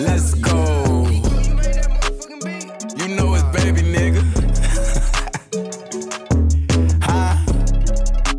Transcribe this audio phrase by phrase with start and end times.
[0.00, 1.06] Let's go.
[2.96, 4.22] You know it's baby nigga.
[7.02, 7.36] Huh?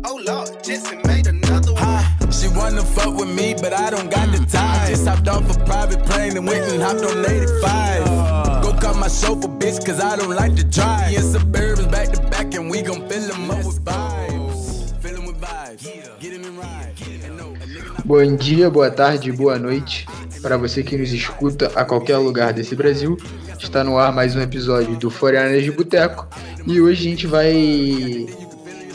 [0.04, 1.82] Oh Lord, Jesse made another one.
[1.84, 2.30] Huh?
[2.32, 4.88] She wanna fuck with me, but I don't got the time.
[4.88, 8.62] Just hopped off a private plane and went and hopped on 85.
[8.64, 11.14] Go call my chauffeur, bitch, cause I don't like to drive.
[11.14, 15.00] In suburbans back to back, and we gon' fill them up with vibes.
[15.00, 15.84] Fill 'em with vibes.
[16.18, 16.94] Get in the ride.
[17.24, 20.06] And no, a nigga not Bom dia, boa tarde, boa noite
[20.42, 23.16] para você que nos escuta a qualquer lugar desse Brasil.
[23.60, 26.26] Está no ar mais um episódio do Foreigners de Boteco
[26.66, 28.26] e hoje a gente vai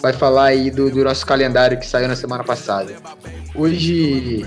[0.01, 2.93] vai falar aí do, do nosso calendário que saiu na semana passada.
[3.55, 4.45] Hoje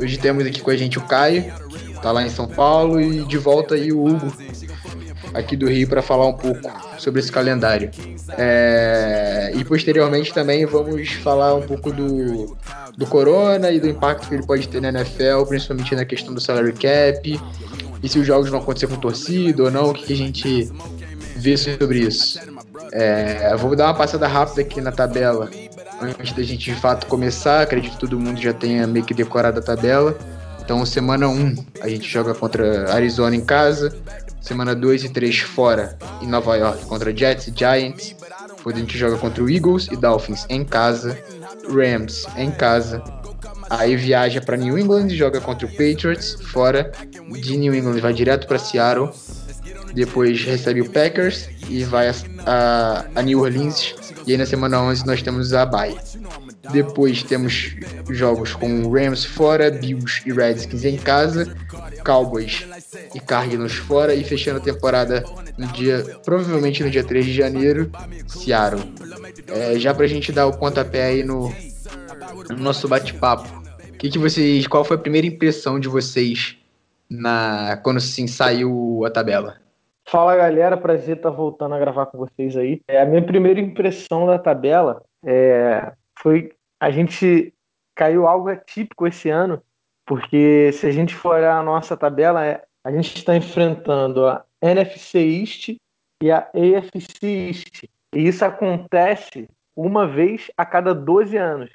[0.00, 1.52] hoje temos aqui com a gente o Caio,
[2.00, 4.32] tá lá em São Paulo e de volta aí o Hugo
[5.34, 6.70] aqui do Rio para falar um pouco
[7.06, 7.88] sobre esse calendário.
[8.36, 12.56] É, e posteriormente também vamos falar um pouco do,
[12.98, 16.40] do Corona e do impacto que ele pode ter na NFL, principalmente na questão do
[16.40, 17.40] salary cap,
[18.02, 20.68] e se os jogos vão acontecer com torcida ou não, o que, que a gente
[21.36, 22.40] vê sobre isso.
[22.90, 25.48] É, vou dar uma passada rápida aqui na tabela
[26.00, 27.62] antes da gente de fato começar.
[27.62, 30.18] Acredito que todo mundo já tenha meio que decorado a tabela.
[30.60, 33.96] Então, semana 1 a gente joga contra Arizona em casa.
[34.46, 38.14] Semana 2 e 3 fora em Nova York contra Jets e Giants.
[38.56, 41.18] Depois a gente joga contra o Eagles e Dolphins em casa.
[41.68, 43.02] Rams em casa.
[43.68, 46.92] Aí viaja para New England e joga contra o Patriots fora.
[47.42, 49.10] De New England vai direto para Seattle.
[49.92, 52.14] Depois recebe o Packers e vai a,
[52.46, 53.96] a, a New Orleans.
[54.24, 55.96] E aí na semana 11 nós temos a bye.
[56.72, 57.76] Depois temos
[58.10, 61.54] jogos com Rams fora, Bills e Redskins em casa,
[62.04, 62.66] Cowboys
[63.14, 65.24] e Cardinals fora e fechando a temporada
[65.58, 67.90] no dia, provavelmente no dia 3 de janeiro,
[68.26, 68.82] Seattle.
[69.48, 71.52] É, já pra gente dar o pontapé aí no,
[72.50, 73.48] no nosso bate-papo.
[73.98, 76.58] Que que vocês, qual foi a primeira impressão de vocês
[77.08, 79.56] na quando assim saiu a tabela?
[80.08, 82.80] Fala galera, prazer estar voltando a gravar com vocês aí.
[82.86, 87.52] É, a minha primeira impressão da tabela é, foi a gente
[87.94, 89.62] caiu algo atípico esse ano,
[90.04, 94.44] porque se a gente for olhar a nossa tabela, é, a gente está enfrentando a
[94.62, 95.76] NFC East
[96.22, 97.84] e a AFC East.
[98.14, 101.70] E isso acontece uma vez a cada 12 anos.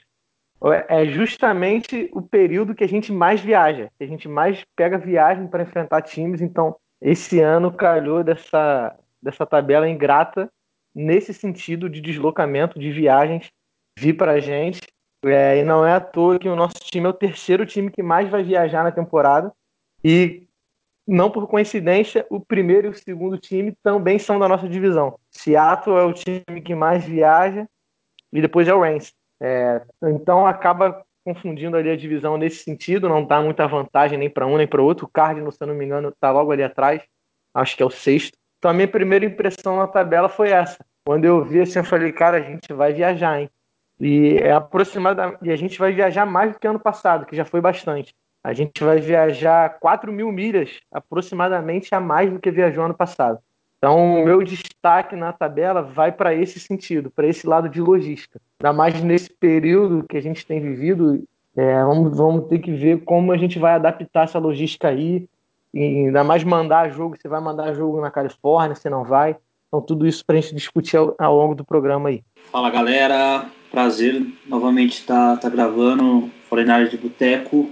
[0.87, 5.47] É justamente o período que a gente mais viaja, que a gente mais pega viagem
[5.47, 6.39] para enfrentar times.
[6.39, 10.51] Então, esse ano calhou dessa, dessa tabela ingrata
[10.93, 13.51] nesse sentido de deslocamento, de viagens,
[13.97, 14.81] vir para a gente.
[15.23, 18.01] É, e não é à toa que o nosso time é o terceiro time que
[18.01, 19.51] mais vai viajar na temporada.
[20.03, 20.47] E,
[21.07, 25.19] não por coincidência, o primeiro e o segundo time também são da nossa divisão.
[25.29, 27.67] Seattle é o time que mais viaja
[28.33, 29.13] e depois é o Rams.
[29.41, 34.47] É, então acaba confundindo ali a divisão nesse sentido, não dá muita vantagem nem para
[34.47, 35.05] um nem para outro.
[35.05, 37.03] O Cardinals, se eu não me engano, está logo ali atrás,
[37.53, 38.37] acho que é o sexto.
[38.57, 40.77] Então a minha primeira impressão na tabela foi essa.
[41.05, 43.49] Quando eu vi assim, eu falei, cara, a gente vai viajar, hein?
[44.01, 47.45] E é aproximada e a gente vai viajar mais do que ano passado, que já
[47.45, 48.15] foi bastante.
[48.43, 53.37] A gente vai viajar 4 mil milhas aproximadamente a mais do que viajou ano passado.
[53.77, 58.39] Então, o meu destaque na tabela vai para esse sentido, para esse lado de logística.
[58.59, 61.23] Ainda mais nesse período que a gente tem vivido,
[61.55, 65.27] é, vamos, vamos ter que ver como a gente vai adaptar essa logística aí.
[65.73, 69.35] E ainda mais mandar jogo, você vai mandar jogo na Califórnia, você não vai.
[69.67, 72.23] Então, tudo isso para a gente discutir ao, ao, longo do programa aí.
[72.51, 77.71] Fala galera, prazer novamente estar tá, tá gravando Foreigners de Boteco.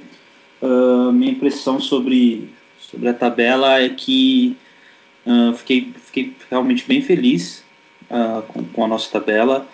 [0.62, 2.50] Uh, minha impressão sobre,
[2.80, 4.58] sobre a tabela é que
[5.26, 7.64] Uh, fiquei, fiquei realmente bem feliz
[8.10, 9.68] uh, com, com, a nossa tabela,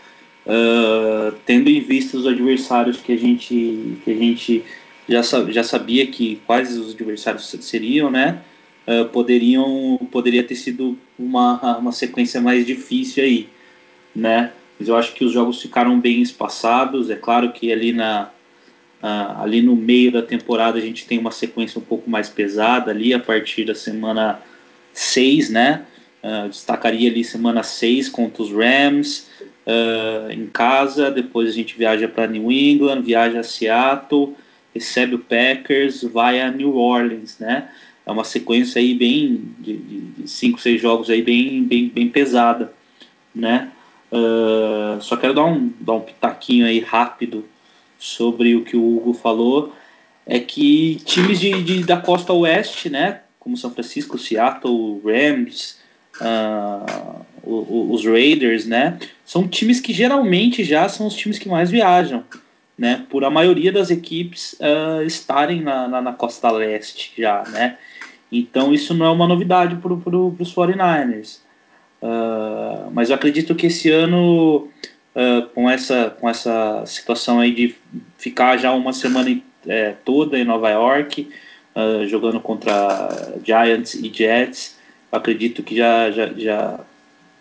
[1.45, 4.63] tendo em vista os adversários que a gente, que a gente
[5.09, 8.41] já, já sabia que quais os adversários seriam, né?
[9.11, 13.49] poderiam, poderia ter sido uma, uma sequência mais difícil aí,
[14.15, 14.51] né?
[14.79, 17.09] Mas eu acho que os jogos ficaram bem espaçados.
[17.09, 18.29] É claro que ali na,
[19.01, 23.13] ali no meio da temporada a gente tem uma sequência um pouco mais pesada ali
[23.13, 24.41] a partir da semana
[24.93, 25.85] 6, né?
[26.23, 29.29] Uh, destacaria ali semana 6 contra os Rams
[29.67, 31.11] uh, em casa.
[31.11, 34.33] Depois a gente viaja para New England, viaja a Seattle,
[34.73, 37.69] recebe o Packers, vai a New Orleans, né?
[38.05, 42.73] É uma sequência aí bem de 5, 6 jogos aí bem, bem, bem pesada,
[43.33, 43.71] né?
[44.15, 47.45] Uh, só quero dar um, dar um pitaquinho aí rápido
[47.99, 49.73] sobre o que o Hugo falou.
[50.25, 53.21] É que times de, de da costa oeste, né?
[53.45, 55.77] como São Francisco, Seattle, Rams,
[56.19, 58.97] uh, os Raiders, né?
[59.23, 62.23] São times que geralmente já são os times que mais viajam,
[62.75, 63.05] né?
[63.07, 67.77] Por a maioria das equipes uh, estarem na, na, na, costa leste já, né?
[68.31, 71.41] Então isso não é uma novidade para pro, os 49ers.
[72.05, 74.69] Uh, mas eu acredito que esse ano,
[75.15, 77.75] uh, com, essa, com essa situação aí de
[78.15, 81.27] ficar já uma semana é, toda em Nova York,
[81.75, 83.09] uh, jogando contra
[83.43, 84.77] Giants e Jets,
[85.11, 86.79] acredito que já, já, já,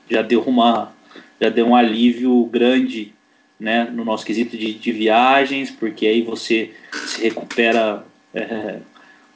[0.08, 0.94] já deu uma
[1.40, 3.12] já deu um alívio grande
[3.60, 6.72] né, no nosso quesito de, de viagens, porque aí você
[7.06, 8.02] se recupera
[8.32, 8.78] é,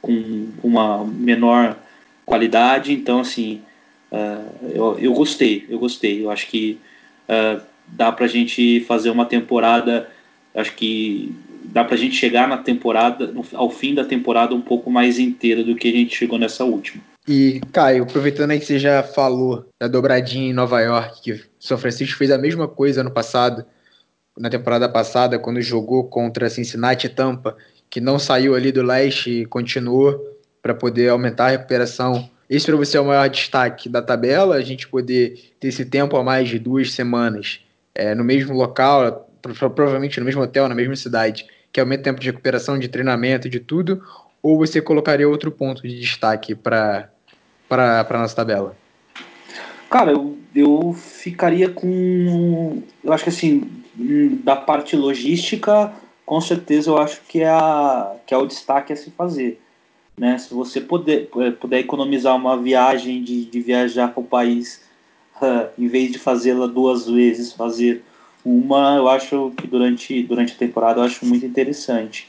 [0.00, 1.76] com uma menor
[2.25, 2.92] qualidade.
[2.92, 3.60] Então, assim,
[4.12, 6.25] uh, eu, eu gostei, eu gostei.
[6.25, 6.78] Eu acho que
[7.28, 10.08] uh, dá para a gente fazer uma temporada,
[10.55, 11.34] acho que
[11.64, 15.62] dá para a gente chegar na temporada, ao fim da temporada, um pouco mais inteira
[15.62, 17.02] do que a gente chegou nessa última.
[17.26, 21.76] E, Caio, aproveitando aí que você já falou da dobradinha em Nova York, que São
[21.76, 23.66] Francisco fez a mesma coisa ano passado,
[24.38, 27.56] na temporada passada, quando jogou contra Cincinnati e Tampa,
[27.90, 30.19] que não saiu ali do leste e continuou
[30.62, 32.31] para poder aumentar a recuperação.
[32.48, 36.16] Esse para você é o maior destaque da tabela, a gente poder ter esse tempo
[36.16, 37.60] a mais de duas semanas
[37.94, 42.20] é, no mesmo local, provavelmente no mesmo hotel, na mesma cidade, que aumenta o tempo
[42.20, 44.02] de recuperação, de treinamento, de tudo,
[44.42, 47.10] ou você colocaria outro ponto de destaque para
[47.70, 48.76] a nossa tabela?
[49.90, 52.82] Cara, eu, eu ficaria com.
[53.02, 53.68] Eu acho que assim,
[54.44, 55.92] da parte logística,
[56.24, 59.60] com certeza eu acho que é, a, que é o destaque a se fazer.
[60.18, 60.36] Né?
[60.36, 61.28] Se você puder,
[61.60, 64.82] puder economizar uma viagem de, de viajar para o país,
[65.40, 68.02] uh, em vez de fazê-la duas vezes, fazer
[68.44, 72.28] uma, eu acho que durante, durante a temporada eu acho muito interessante.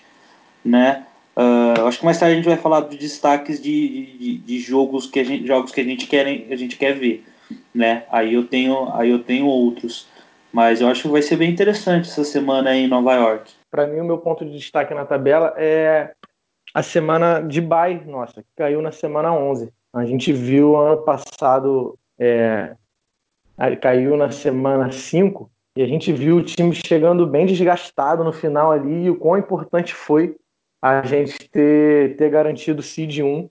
[0.63, 1.05] Né?
[1.35, 5.07] Uh, acho que mais tarde a gente vai falar de destaques de, de, de, jogos
[5.07, 7.25] que a gente, jogos que a gente quer, a gente quer ver.
[7.73, 8.03] Né?
[8.11, 10.07] Aí eu tenho, aí eu tenho outros.
[10.51, 13.51] Mas eu acho que vai ser bem interessante essa semana em Nova York.
[13.69, 16.11] Para mim, o meu ponto de destaque na tabela é
[16.73, 19.71] a semana de bye, nossa, que caiu na semana 11.
[19.93, 22.75] A gente viu ano passado, é,
[23.81, 28.71] caiu na semana 5, e a gente viu o time chegando bem desgastado no final
[28.71, 30.35] ali, e o quão importante foi
[30.81, 33.49] a gente ter, ter garantido o seed 1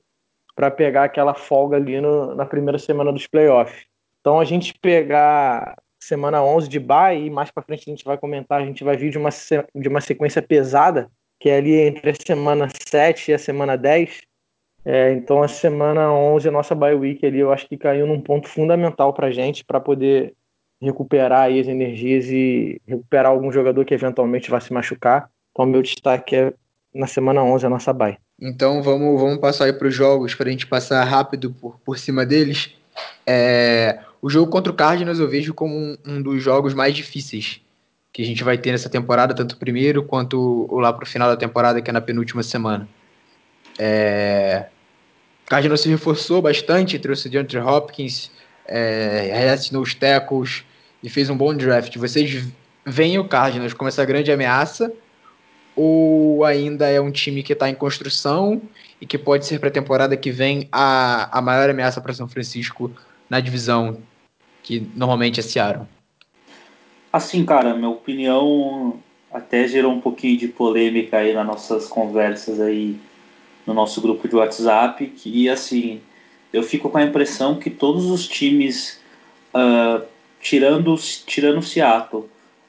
[0.55, 3.87] para pegar aquela folga ali no, na primeira semana dos playoffs.
[4.21, 8.17] Então a gente pegar semana 11 de bye e mais para frente a gente vai
[8.17, 9.31] comentar, a gente vai vir de uma,
[9.75, 14.23] de uma sequência pesada, que é ali entre a semana 7 e a semana 10.
[14.85, 18.21] É, então a semana 11, a nossa bye week ali, eu acho que caiu num
[18.21, 20.35] ponto fundamental para gente, para poder
[20.81, 25.29] recuperar as energias e recuperar algum jogador que eventualmente vai se machucar.
[25.53, 26.55] Então meu destaque é
[26.95, 28.17] na semana 11 a nossa bye.
[28.41, 31.99] Então vamos, vamos passar aí para os jogos, para a gente passar rápido por, por
[31.99, 32.75] cima deles.
[33.27, 37.61] É, o jogo contra o Cardinals eu vejo como um, um, dos jogos mais difíceis
[38.19, 41.07] que a gente vai ter nessa temporada, tanto o primeiro quanto o lá para o
[41.07, 42.89] final da temporada, que é na penúltima semana.
[43.79, 44.67] É...
[45.47, 48.33] O Cardinals se reforçou bastante, trouxe DeAndre Hopkins,
[48.67, 50.65] é, reassinou os tackles
[51.01, 51.97] e fez um bom draft.
[51.97, 52.45] Vocês
[52.85, 54.93] veem o Cardinals como essa grande ameaça
[55.77, 58.61] ou ainda é um time que está em construção
[59.01, 62.27] e que pode ser para a temporada que vem a, a maior ameaça para São
[62.27, 62.91] Francisco
[63.31, 64.03] na divisão
[64.65, 65.87] que normalmente é Seattle?
[67.13, 69.01] Assim, cara, minha opinião
[69.33, 72.99] até gerou um pouquinho de polêmica aí nas nossas conversas aí
[73.67, 76.01] no nosso grupo de WhatsApp, que assim,
[76.53, 78.99] eu fico com a impressão que todos os times,
[79.55, 80.03] uh,
[80.41, 80.97] tirando,
[81.27, 82.25] tirando o Seattle,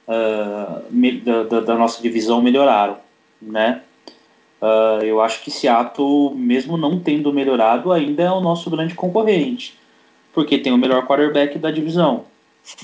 [0.08, 2.98] uh, da, da, da, nossa divisão melhoraram,
[3.42, 3.82] né?
[4.62, 9.80] Uh, eu acho que Seattle, mesmo não tendo melhorado, ainda é o nosso grande concorrente,
[10.34, 12.26] porque tem o melhor quarterback da divisão.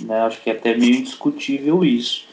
[0.01, 0.19] Né?
[0.21, 2.25] Acho que é até meio indiscutível isso.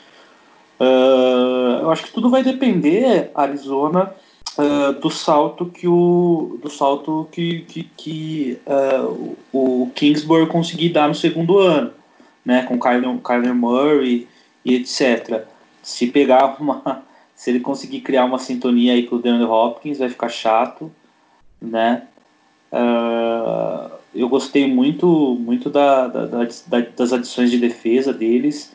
[0.81, 4.13] Uh, eu acho que tudo vai depender, Arizona,
[4.59, 11.07] uh, do salto que o do salto que, que, que uh, o Kingsbury conseguir dar
[11.07, 11.93] no segundo ano,
[12.45, 12.65] né?
[12.65, 14.27] Com Kyler, Kyler Murray
[14.65, 15.45] e etc.
[15.83, 17.05] Se pegar uma
[17.37, 20.91] se ele conseguir criar uma sintonia aí com o DeAndre Hopkins, vai ficar chato,
[21.61, 22.09] né?
[22.73, 25.07] Uh, eu gostei muito,
[25.41, 28.73] muito da, da, da, das adições de defesa deles,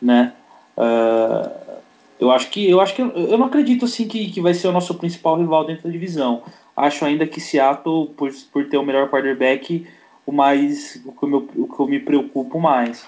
[0.00, 0.32] né?
[0.76, 1.80] Uh,
[2.18, 4.72] eu acho que eu acho que eu não acredito assim que, que vai ser o
[4.72, 6.42] nosso principal rival dentro da divisão.
[6.76, 9.86] Acho ainda que Seattle, por, por ter o melhor quarterback,
[10.26, 13.04] o mais o que, eu, o que eu me preocupo mais.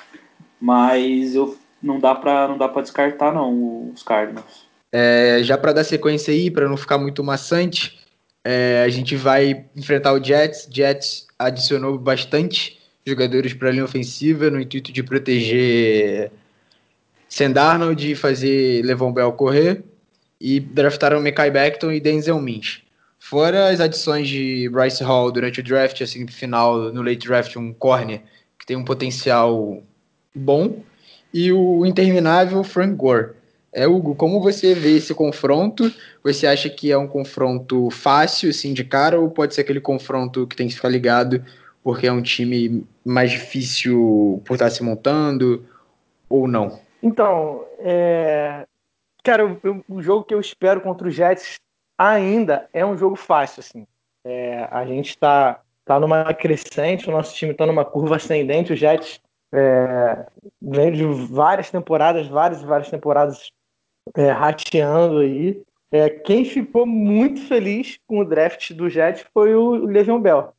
[0.60, 4.66] Mas eu não dá para não dá para descartar não os Cardinals.
[4.90, 7.98] É, já para dar sequência aí, para não ficar muito maçante,
[8.44, 10.68] é, a gente vai enfrentar o Jets.
[10.70, 16.30] Jets adicionou bastante jogadores para a linha ofensiva no intuito de proteger
[17.28, 19.82] Sendarnold e fazer Levon Bell correr.
[20.40, 22.82] E draftaram Mekai Beckton e Denzel Mims.
[23.18, 27.72] Fora as adições de Bryce Hall durante o draft, assim, final, no late draft, um
[27.72, 28.20] corner
[28.58, 29.82] que tem um potencial
[30.34, 30.82] bom,
[31.32, 33.30] e o interminável Frank Gore.
[33.72, 35.90] É, Hugo, como você vê esse confronto?
[36.22, 40.46] Você acha que é um confronto fácil, assim, de cara, ou pode ser aquele confronto
[40.46, 41.42] que tem que ficar ligado
[41.82, 45.66] porque é um time mais difícil por estar se montando,
[46.28, 46.78] ou não?
[47.02, 48.64] Então, é...
[49.24, 51.56] cara, o, jogo que eu espero contra o Jets
[51.98, 53.86] ainda é um jogo fácil, assim.
[54.24, 58.76] É, a gente está tá numa crescente, o nosso time está numa curva ascendente, o
[58.76, 59.20] Jets
[59.52, 60.26] é,
[60.60, 63.50] vem de várias temporadas, várias várias temporadas
[64.16, 65.62] é, rateando aí.
[65.90, 70.52] É, quem ficou muito feliz com o draft do Jets foi o Le'Veon Bell.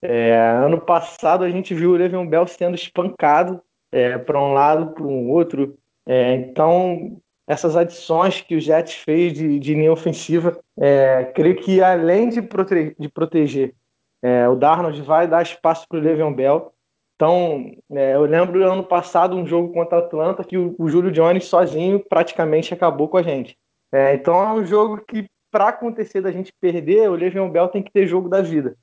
[0.00, 3.60] É, ano passado a gente viu o Le'Veon Bell sendo espancado
[3.90, 5.76] é, para um lado, para um outro.
[6.06, 11.82] É, então, essas adições que o Jets fez de, de linha ofensiva, é, creio que
[11.82, 13.74] além de, prote de proteger,
[14.22, 16.72] é, o Darnold vai dar espaço para o Le'Veon Bell.
[17.16, 21.10] Então, é, eu lembro ano passado um jogo contra a Atlanta que o, o Júlio
[21.10, 23.56] Jones sozinho praticamente acabou com a gente.
[23.90, 27.82] É, então é um jogo que, para acontecer da gente perder, o Le'Veon Bell tem
[27.82, 28.76] que ter jogo da vida.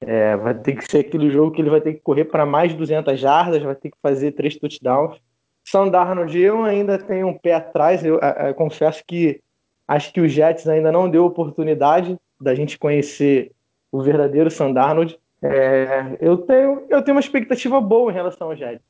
[0.00, 2.72] É, vai ter que ser aquele jogo que ele vai ter que correr para mais
[2.72, 5.20] de 200 jardas, vai ter que fazer três touchdowns.
[5.64, 8.04] Sam Darnold, eu ainda tenho um pé atrás.
[8.04, 9.40] Eu, eu, eu, confesso que
[9.86, 13.52] acho que o Jets ainda não deu oportunidade da gente conhecer
[13.92, 15.18] o verdadeiro Sam Darnold.
[15.42, 18.82] É, eu, tenho, eu tenho uma expectativa boa em relação ao Jets,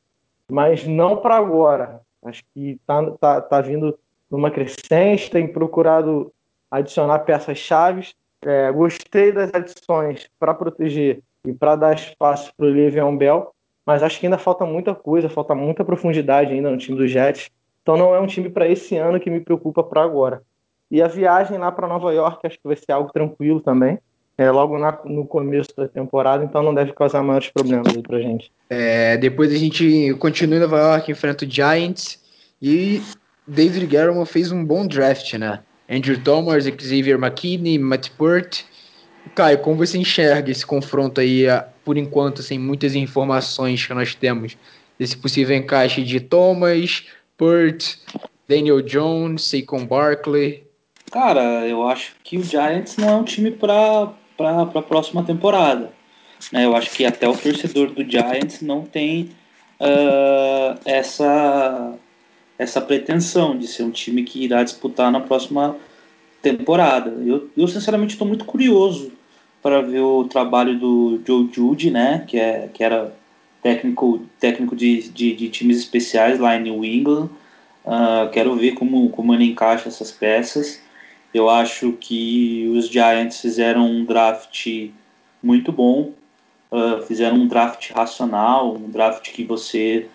[0.49, 2.01] mas não para agora.
[2.23, 3.97] Acho que tá, tá, tá vindo
[4.29, 6.33] numa crescente, tem procurado
[6.69, 8.15] adicionar peças chaves.
[8.41, 13.53] É, gostei das adições para proteger e para dar espaço para o Le'Veon Bell,
[13.85, 17.49] mas acho que ainda falta muita coisa, falta muita profundidade ainda no time do Jets.
[17.81, 20.43] Então não é um time para esse ano que me preocupa para agora.
[20.91, 23.99] E a viagem lá para Nova York acho que vai ser algo tranquilo também.
[24.39, 28.21] É logo na, no começo da temporada, então não deve causar maiores problemas aí pra
[28.21, 28.49] gente.
[28.69, 32.17] É, depois a gente continua em Nova York, enfrenta o Giants
[32.61, 33.01] e
[33.45, 35.59] David Guerrero fez um bom draft, né?
[35.89, 38.63] Andrew Thomas, Xavier McKinney, Matt Pert.
[39.35, 41.43] Caio, como você enxerga esse confronto aí,
[41.83, 44.55] por enquanto, sem muitas informações que nós temos,
[44.97, 47.97] desse possível encaixe de Thomas, Pert,
[48.47, 50.63] Daniel Jones, Saquon Barkley?
[51.11, 54.13] Cara, eu acho que o Giants não é um time para
[54.45, 55.91] a próxima temporada.
[56.51, 56.65] Né?
[56.65, 59.31] Eu acho que até o torcedor do Giants não tem
[59.79, 61.93] uh, essa
[62.57, 65.77] essa pretensão de ser um time que irá disputar na próxima
[66.41, 67.09] temporada.
[67.25, 69.13] Eu, eu sinceramente estou muito curioso
[69.61, 73.13] para ver o trabalho do Joe Judy, né, que, é, que era
[73.61, 77.29] técnico, técnico de, de, de times especiais lá em New England.
[77.85, 80.81] Uh, quero ver como, como ele encaixa essas peças.
[81.33, 84.65] Eu acho que os Giants fizeram um draft
[85.41, 86.11] muito bom,
[86.71, 90.07] uh, fizeram um draft racional, um draft que você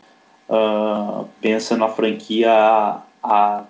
[0.49, 3.64] uh, pensa na franquia a, a,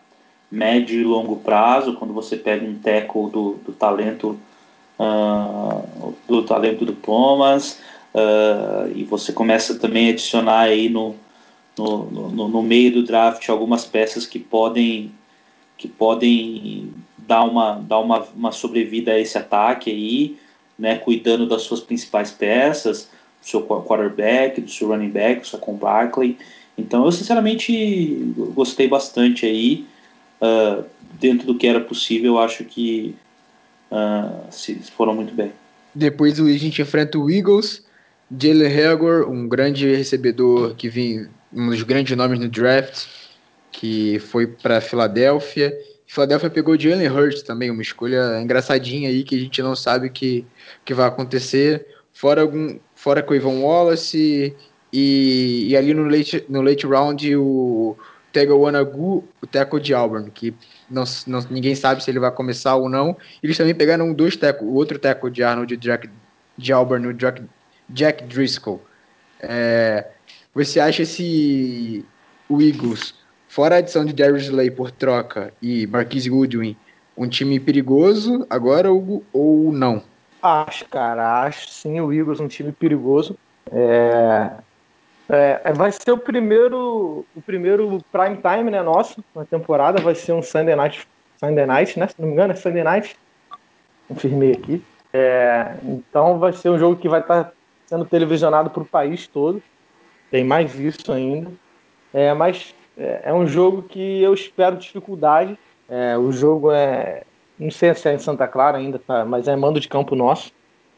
[0.50, 4.38] médio e longo prazo, quando você pega um teco do, do talento
[4.98, 7.80] uh, do talento do Thomas
[8.94, 11.16] e você começa também a adicionar aí no,
[11.76, 15.12] no, no, no, meio do draft algumas peças que podem
[15.76, 16.92] que podem
[17.26, 20.36] dar uma, dar uma, uma sobrevida a esse ataque aí,
[20.78, 23.08] né, cuidando das suas principais peças,
[23.40, 26.36] do seu quarterback, do seu running back, do seu com Barkley.
[26.76, 29.86] Então eu sinceramente gostei bastante aí.
[30.40, 30.84] Uh,
[31.18, 33.14] dentro do que era possível, eu acho que
[33.90, 35.52] uh, se foram muito bem.
[35.94, 37.84] Depois a gente enfrenta o Eagles,
[38.30, 43.06] Jalen Hagor, um grande recebedor que vem, um dos grandes nomes no draft,
[43.70, 45.72] que foi para Filadélfia.
[46.06, 50.44] Filadélfia pegou Jalen Hurts também, uma escolha engraçadinha aí que a gente não sabe que
[50.84, 51.86] que vai acontecer.
[52.12, 54.54] Fora algum, fora com o Ivan Wallace
[54.92, 57.96] e, e ali no late, no late round o
[58.32, 60.54] Tegawanagu, o teco de Auburn, que
[60.90, 63.16] não, não, ninguém sabe se ele vai começar ou não.
[63.42, 66.08] Eles também pegaram dois teco, o outro teco de Arnold Jack,
[66.58, 67.42] de Auburn, o Jack,
[67.88, 68.82] Jack Driscoll.
[69.40, 70.08] É,
[70.54, 72.04] você acha se
[72.48, 73.14] o Eagles,
[73.54, 76.76] fora a adição de Darius Slay por troca e Marquise Goodwin,
[77.16, 80.02] um time perigoso agora ou, ou não?
[80.42, 83.38] Acho, cara, acho sim o Eagles um time perigoso.
[83.70, 84.50] É,
[85.28, 90.02] é, vai ser o primeiro, o primeiro prime time, né, nosso, na temporada.
[90.02, 91.06] Vai ser um Sunday Night,
[91.38, 92.08] Sunday Night, né?
[92.08, 93.16] Se não me engano, é Sunday Night.
[94.08, 94.84] Confirmei aqui.
[95.12, 97.52] É, então vai ser um jogo que vai estar
[97.86, 99.62] sendo televisionado para o país todo.
[100.28, 101.52] Tem mais isso ainda.
[102.12, 105.58] É, mas é, é, um jogo que eu espero dificuldade.
[105.88, 107.22] É, o jogo é,
[107.58, 110.52] não sei se é em Santa Clara ainda, tá, mas é mando de campo nosso.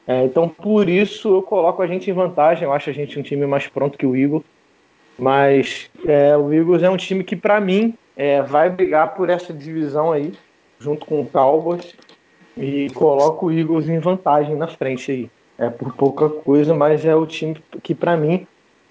[0.07, 2.65] É, então, por isso, eu coloco a gente em vantagem.
[2.65, 4.45] Eu acho a gente um time mais pronto que o Eagles.
[5.19, 9.53] Mas é, o Eagles é um time que, para mim, é, vai brigar por essa
[9.53, 10.33] divisão aí,
[10.79, 11.95] junto com o Cowboys.
[12.57, 15.31] E coloco o Eagles em vantagem na frente aí.
[15.59, 18.47] É por pouca coisa, mas é o time que, para mim,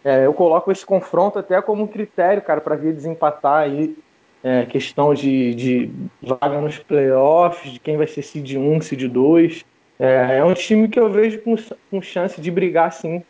[0.05, 3.97] é, eu coloco esse confronto até como critério, cara, para vir desempatar aí.
[4.43, 9.65] É, questão de, de vaga nos playoffs, de quem vai ser seed 1, seed 2.
[9.99, 11.55] É, é um time que eu vejo com,
[11.89, 13.23] com chance de brigar, sim,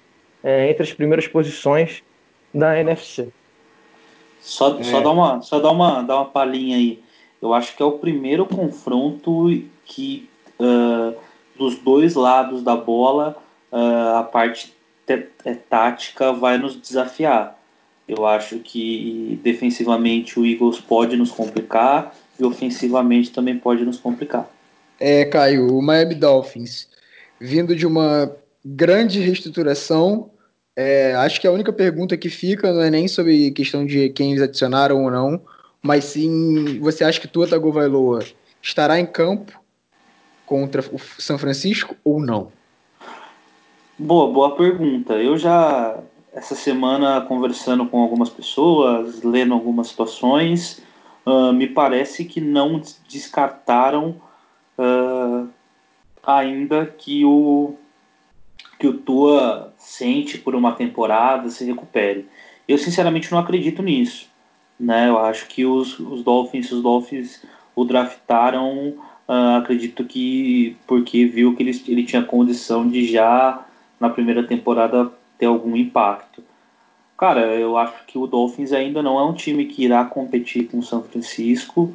[0.44, 2.04] é, entre as primeiras posições
[2.54, 3.30] da NFC.
[4.42, 4.84] Só, é.
[4.84, 7.02] só, dá uma, só dá, uma, dá uma palhinha aí.
[7.42, 9.48] Eu acho que é o primeiro confronto
[9.86, 10.30] que
[10.60, 11.16] uh,
[11.58, 13.38] dos dois lados da bola
[13.72, 14.75] uh, a parte
[15.70, 17.60] tática vai nos desafiar.
[18.08, 24.50] Eu acho que defensivamente o Eagles pode nos complicar e ofensivamente também pode nos complicar.
[25.00, 26.88] É, Caio, o Miami Dolphins,
[27.40, 28.32] vindo de uma
[28.64, 30.30] grande reestruturação,
[30.76, 34.32] é, acho que a única pergunta que fica não é nem sobre questão de quem
[34.32, 35.42] eles adicionaram ou não,
[35.82, 38.24] mas sim, você acha que Tua Tagovailoa
[38.62, 39.60] estará em campo
[40.46, 42.52] contra o São Francisco ou não?
[43.98, 45.14] Boa, boa pergunta.
[45.14, 45.98] Eu já
[46.34, 50.84] essa semana conversando com algumas pessoas, lendo algumas situações,
[51.26, 54.22] uh, me parece que não descartaram
[54.78, 55.48] uh,
[56.22, 57.76] ainda que o
[58.78, 62.28] que o Tua sente por uma temporada se recupere.
[62.68, 64.28] Eu sinceramente não acredito nisso,
[64.78, 65.08] né?
[65.08, 68.90] Eu acho que os, os Dolphins, os Dolphins o draftaram,
[69.26, 73.66] uh, acredito que porque viu que ele, ele tinha condição de já
[74.00, 76.44] na primeira temporada ter algum impacto.
[77.18, 80.80] Cara, eu acho que o Dolphins ainda não é um time que irá competir com
[80.80, 81.94] o São Francisco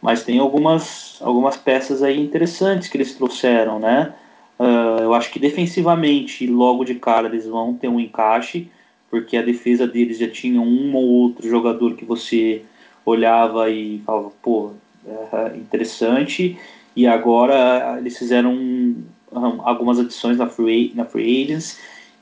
[0.00, 4.14] mas tem algumas, algumas peças aí interessantes que eles trouxeram, né?
[4.58, 8.70] Uh, eu acho que defensivamente, logo de cara, eles vão ter um encaixe,
[9.10, 12.62] porque a defesa deles já tinha um ou outro jogador que você
[13.04, 14.72] olhava e falava, pô,
[15.06, 16.58] é interessante.
[16.94, 21.78] E agora eles fizeram um, algumas adições na Free, na free Agents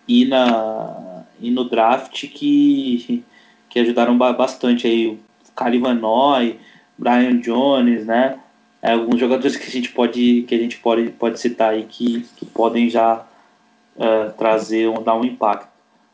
[0.07, 3.25] e, na, e no draft que,
[3.69, 5.09] que ajudaram bastante aí.
[5.09, 5.19] O
[5.55, 6.59] Calivanoy,
[6.99, 8.38] Brian Jones, né?
[8.83, 12.27] É, alguns jogadores que a gente pode que a gente pode, pode citar aí que,
[12.37, 13.27] que podem já
[13.97, 15.69] uh, trazer um, dar um impacto.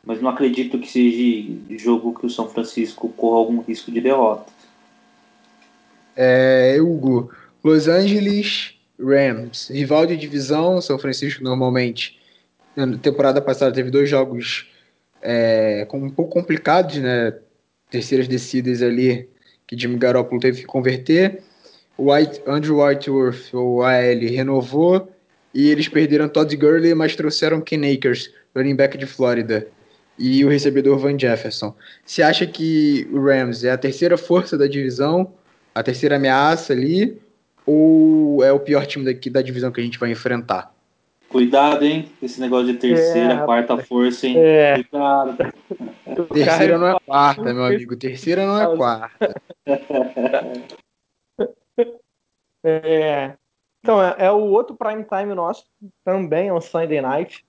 [0.04, 4.50] Mas não acredito que seja jogo que o São Francisco corra algum risco de derrota.
[6.16, 7.30] É, Hugo,
[7.62, 12.18] Los Angeles Rams, rival de divisão, São Francisco normalmente.
[12.74, 14.70] Na temporada passada teve dois jogos
[15.20, 17.34] é, um pouco complicados, né?
[17.90, 19.28] Terceiras descidas ali
[19.66, 21.42] que Jimmy Garoppolo teve que converter.
[21.96, 25.10] O White, Andrew Whiteworth, o AL, renovou
[25.54, 29.66] e eles perderam Todd Gurley, mas trouxeram Ken Akers, running back de Flórida,
[30.18, 31.74] e o recebedor Van Jefferson.
[32.04, 35.32] Você acha que o Rams é a terceira força da divisão,
[35.74, 37.20] a terceira ameaça ali,
[37.66, 40.72] ou é o pior time daqui da divisão que a gente vai enfrentar?
[41.28, 42.10] Cuidado, hein?
[42.22, 44.34] Esse negócio de terceira, é, quarta força, hein?
[44.36, 44.82] É.
[44.82, 45.36] Cuidado.
[46.32, 47.96] Terceira não é quarta, meu amigo.
[47.96, 49.34] Terceira não é quarta.
[52.64, 53.34] É.
[53.80, 55.66] Então, é, é, o outro prime time nosso,
[56.04, 57.44] também é um Sunday night,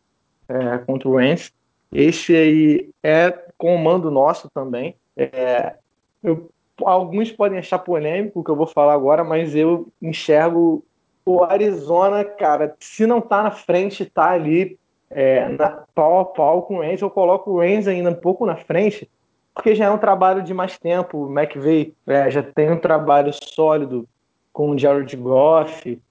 [0.49, 1.53] é, contra o Rams.
[1.91, 4.95] Esse aí é comando nosso também.
[5.15, 5.75] É,
[6.23, 6.49] eu,
[6.81, 10.83] alguns podem achar polêmico o que eu vou falar agora, mas eu enxergo
[11.25, 14.77] o Arizona, cara, se não tá na frente, tá ali
[15.09, 18.45] é, na, pau a pau com o Reigns, eu coloco o Reigns ainda um pouco
[18.45, 19.09] na frente,
[19.53, 21.25] porque já é um trabalho de mais tempo.
[21.25, 24.07] O McVeigh é, já tem um trabalho sólido
[24.51, 26.01] com o Jared Goff.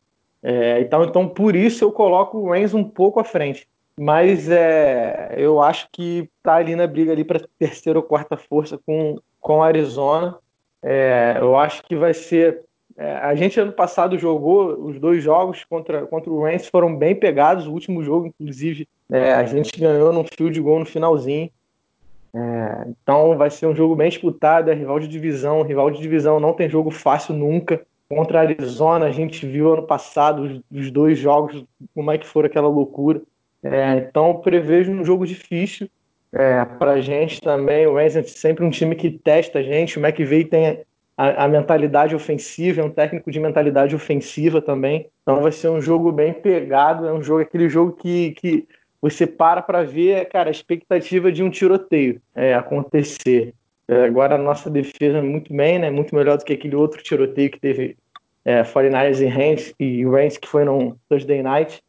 [0.43, 3.69] É, então, então, por isso eu coloco o Reigns um pouco à frente.
[3.99, 8.79] Mas é, eu acho que tá ali na briga ali para terceira ou quarta força
[8.87, 10.39] com, com o Arizona.
[10.83, 12.65] É, eu acho que vai ser
[12.97, 17.15] é, a gente ano passado jogou os dois jogos contra, contra o Rams, foram bem
[17.15, 17.67] pegados.
[17.67, 21.51] O último jogo, inclusive, é, a gente ganhou num field goal no finalzinho.
[22.35, 25.63] É, então vai ser um jogo bem disputado, é rival de divisão.
[25.63, 27.81] Rival de divisão não tem jogo fácil nunca.
[28.09, 31.65] Contra a Arizona, a gente viu ano passado os, os dois jogos,
[31.95, 33.23] como é que foi aquela loucura.
[33.63, 35.89] É, então prevejo um jogo difícil.
[36.35, 39.99] É, para a gente também, o Rams é sempre um time que testa a gente.
[39.99, 40.85] O McVeigh tem
[41.17, 45.09] a, a, mentalidade ofensiva, é um técnico de mentalidade ofensiva também.
[45.23, 48.67] Então vai ser um jogo bem pegado, é um jogo, aquele jogo que, que
[49.01, 53.55] você para para ver, cara, a expectativa de um tiroteio é, acontecer.
[53.87, 55.91] É, agora a nossa defesa é muito bem, né?
[55.91, 57.97] Muito melhor do que aquele outro tiroteio que teve
[58.45, 61.83] é, 49ers e Rams, e Rams que foi no Thursday Night.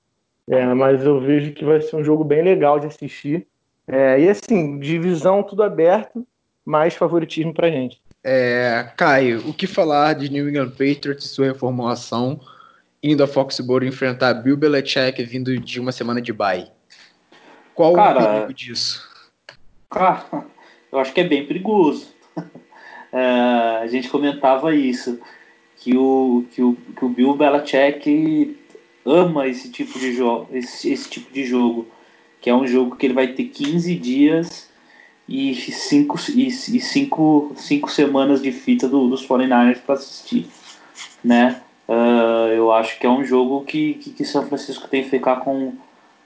[0.49, 3.47] É, mas eu vejo que vai ser um jogo bem legal de assistir.
[3.87, 6.25] É, e assim, divisão tudo aberto,
[6.65, 8.01] mais favoritismo pra gente.
[8.23, 12.39] É, Caio, o que falar de New England Patriots e sua reformulação
[13.01, 16.71] indo a Foxborough enfrentar Bill Belichick vindo de uma semana de bye?
[17.75, 19.05] Qual Cara, o perigo disso?
[19.89, 20.45] Cara,
[20.91, 22.13] eu acho que é bem perigoso.
[23.11, 25.19] É, a gente comentava isso,
[25.75, 28.57] que o, que o, que o Bill Belichick
[29.05, 31.87] ama esse tipo de jogo, esse, esse tipo de jogo,
[32.43, 34.69] que é um jogo que ele vai ter 15 dias
[35.29, 36.51] e 5 e, e
[36.81, 40.47] cinco, cinco semanas de fita do, dos 49ers para assistir,
[41.23, 41.61] né?
[41.87, 45.37] Uh, eu acho que é um jogo que, que, que, São Francisco tem que ficar
[45.37, 45.73] com,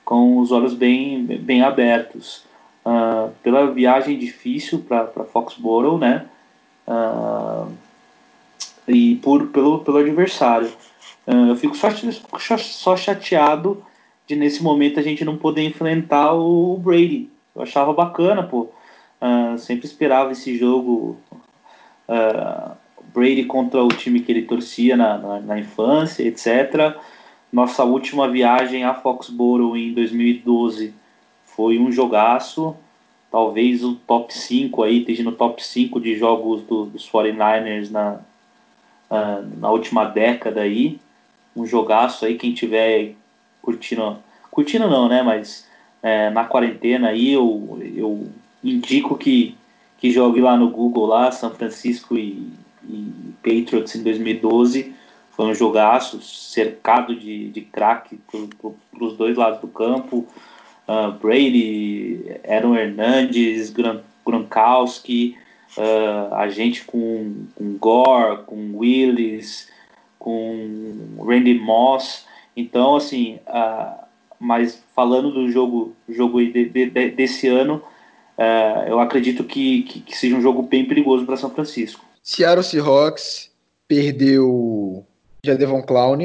[0.03, 2.43] com os olhos bem, bem abertos.
[2.83, 6.25] Uh, pela viagem difícil para Foxborough, né?
[6.87, 7.71] Uh,
[8.87, 10.71] e por, pelo, pelo adversário.
[11.27, 11.89] Eu fico só,
[12.57, 13.83] só chateado
[14.27, 17.29] de nesse momento a gente não poder enfrentar o Brady.
[17.55, 18.69] Eu achava bacana, pô.
[19.19, 21.17] Uh, sempre esperava esse jogo
[22.07, 22.75] uh,
[23.13, 26.95] Brady contra o time que ele torcia na, na, na, infância, etc.
[27.51, 30.93] Nossa última viagem a Foxborough em 2012
[31.45, 32.75] foi um jogaço.
[33.31, 38.19] Talvez o top 5 aí, esteja no top 5 de jogos do, dos 49ers na,
[39.09, 40.99] uh, na última década aí
[41.55, 43.15] um jogaço aí, quem tiver
[43.67, 44.17] curtindo,
[44.49, 45.67] curtindo não, né, mas
[46.01, 48.27] é, na quarentena aí eu, eu
[48.63, 49.57] indico que,
[49.97, 52.49] que jogue lá no Google lá, São Francisco e,
[52.87, 54.95] e Patriots em 2012,
[55.31, 60.25] foi um jogaço cercado de, de craque para os dois lados do campo,
[60.87, 65.35] uh, Brady, Aaron Hernandes, Gran, Gronkowski,
[65.77, 69.69] uh, a gente com, com Gore, com Willis,
[70.17, 72.25] com Randy Moss.
[72.57, 73.39] Então, assim,
[74.39, 77.83] mas falando do jogo, jogo de, de, de, desse ano,
[78.37, 82.03] uh, eu acredito que, que, que, seja um jogo bem perigoso para São Francisco.
[82.23, 83.51] Seattle Seahawks
[83.87, 85.05] perdeu
[85.45, 86.17] Jadevon Clown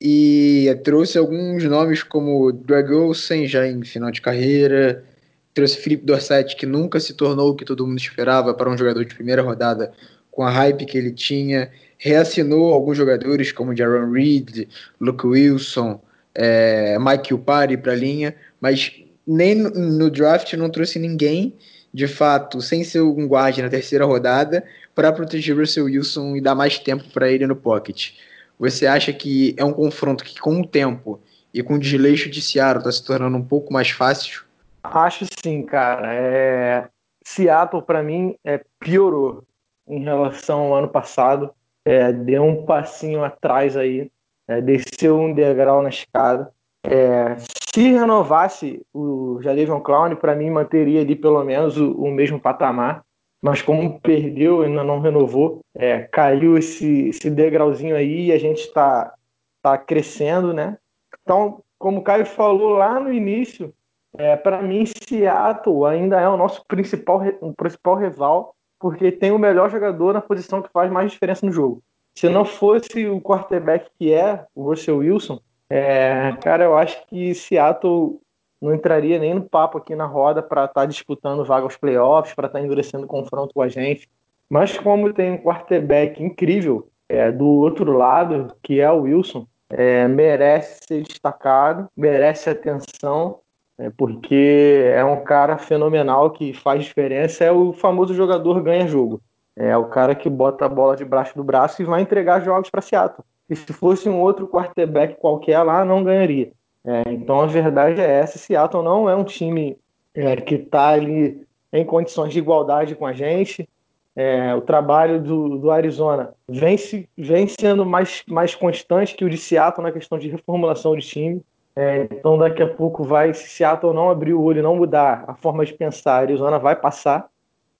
[0.00, 5.04] e trouxe alguns nomes como Greg Olsen já em final de carreira,
[5.52, 9.04] trouxe Felipe Dorset que nunca se tornou o que todo mundo esperava para um jogador
[9.04, 9.92] de primeira rodada
[10.30, 14.68] com a hype que ele tinha reassinou alguns jogadores como Jaron Reed,
[15.00, 16.00] Luke Wilson,
[16.34, 18.92] é, Mike Upari para a linha, mas
[19.26, 21.54] nem no, no, draft não trouxe ninguém,
[21.92, 26.54] de fato, sem ser um guarde na terceira rodada, para proteger Russell Wilson e dar
[26.54, 28.12] mais tempo para ele no pocket.
[28.58, 31.20] Você acha que é um confronto que, com o tempo
[31.52, 34.42] e com o desleixo de Seattle, está se tornando um pouco mais fácil?
[34.82, 36.12] Acho sim, cara.
[36.12, 36.88] É...
[37.24, 39.44] Seattle, para mim, é, piorou
[39.88, 41.50] em relação ao ano passado
[41.84, 44.10] é, deu um passinho atrás aí,
[44.48, 46.52] é, desceu um degrau na escada.
[46.82, 47.36] É,
[47.74, 53.04] se renovasse o Jadavion Clown, para mim manteria ali pelo menos o, o, mesmo patamar.
[53.42, 58.60] Mas como perdeu, ainda não renovou, é, caiu esse, esse degrauzinho aí e a gente
[58.60, 59.12] está
[59.60, 60.78] tá crescendo, né?
[61.22, 63.74] Então, como o Caio falou lá no início,
[64.16, 69.38] é, para mim Seattle ainda é o nosso principal, o principal rival porque tem o
[69.38, 71.82] melhor jogador na posição que faz mais diferença no jogo.
[72.14, 77.34] Se não fosse o quarterback que é, o Russell Wilson, é, cara, eu acho que
[77.34, 78.20] Seattle
[78.60, 82.34] não entraria nem no papo aqui na roda para estar tá disputando vaga aos playoffs,
[82.34, 84.06] para estar tá endurecendo o confronto com a gente.
[84.50, 90.06] Mas como tem um quarterback incrível é, do outro lado, que é o Wilson, é,
[90.06, 93.40] merece ser destacado, merece atenção
[93.78, 97.44] é porque é um cara fenomenal que faz diferença.
[97.44, 99.20] É o famoso jogador ganha jogo.
[99.56, 102.80] É o cara que bota a bola debaixo do braço e vai entregar jogos para
[102.80, 103.24] Seattle.
[103.48, 106.52] E se fosse um outro quarterback qualquer lá, não ganharia.
[106.84, 109.78] É, então a verdade é essa: Seattle não é um time
[110.14, 113.68] é, que está ali em condições de igualdade com a gente.
[114.16, 119.30] É, o trabalho do, do Arizona vem, se, vem sendo mais, mais constante que o
[119.30, 121.42] de Seattle na questão de reformulação de time.
[121.76, 125.34] É, então daqui a pouco vai, se Seattle não abrir o olho não mudar a
[125.34, 127.28] forma de pensar, a Arizona vai passar.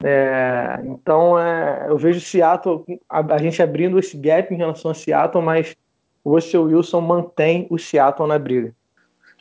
[0.02, 4.94] É, então é, eu vejo Seattle, a, a, gente abrindo esse gap em relação a
[4.94, 5.76] Seattle, mas
[6.24, 8.74] o Russell Wilson mantém o Seattle na briga.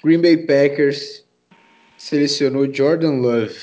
[0.03, 1.25] Green Bay Packers
[1.97, 3.57] selecionou Jordan Love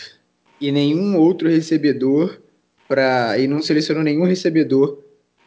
[0.61, 2.40] e nenhum outro recebedor
[2.88, 4.98] para e não selecionou nenhum recebedor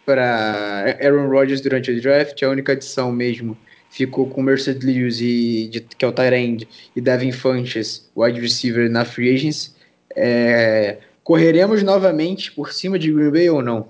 [0.05, 3.57] para Aaron Rodgers durante o draft, a única adição mesmo
[3.93, 8.89] ficou com Mercedes Lewis, e, de, que é o Tyrande, e Devin Funches, wide receiver
[8.89, 9.75] na free agents.
[10.15, 13.87] É, correremos novamente por cima de Green Bay ou não?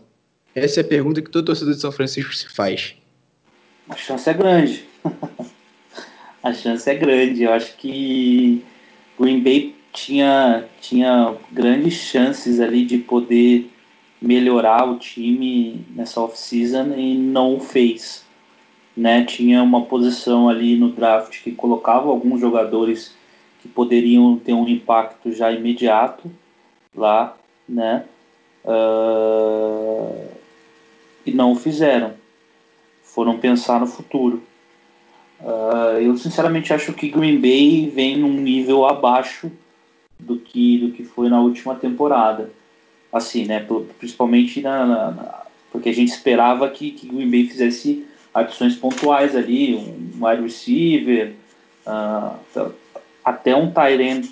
[0.54, 2.96] Essa é a pergunta que todo torcedor de São Francisco se faz.
[3.90, 4.86] A chance é grande.
[6.44, 7.44] a chance é grande.
[7.44, 8.62] Eu acho que
[9.18, 13.72] Green Bay tinha, tinha grandes chances ali de poder
[14.22, 18.26] melhorar o time nessa off-season e não o fez.
[18.96, 19.26] Né?
[19.26, 23.14] Tinha uma posição ali no draft que colocava alguns jogadores
[23.62, 26.30] que poderiam ter um impacto já imediato
[26.96, 27.36] lá,
[27.68, 28.04] né?
[28.64, 30.28] Uh,
[31.26, 32.14] e não o fizeram.
[33.04, 34.44] Foram pensar no futuro.
[35.40, 39.52] Uh, eu sinceramente acho que Green Bay vem num nível abaixo
[40.20, 42.52] do que do que foi na última temporada,
[43.12, 43.66] assim, né?
[43.98, 49.76] Principalmente na, na porque a gente esperava que, que Green Bay fizesse adições pontuais ali,
[49.76, 51.34] um wide receiver,
[51.86, 52.72] uh,
[53.24, 54.26] até um Tyrant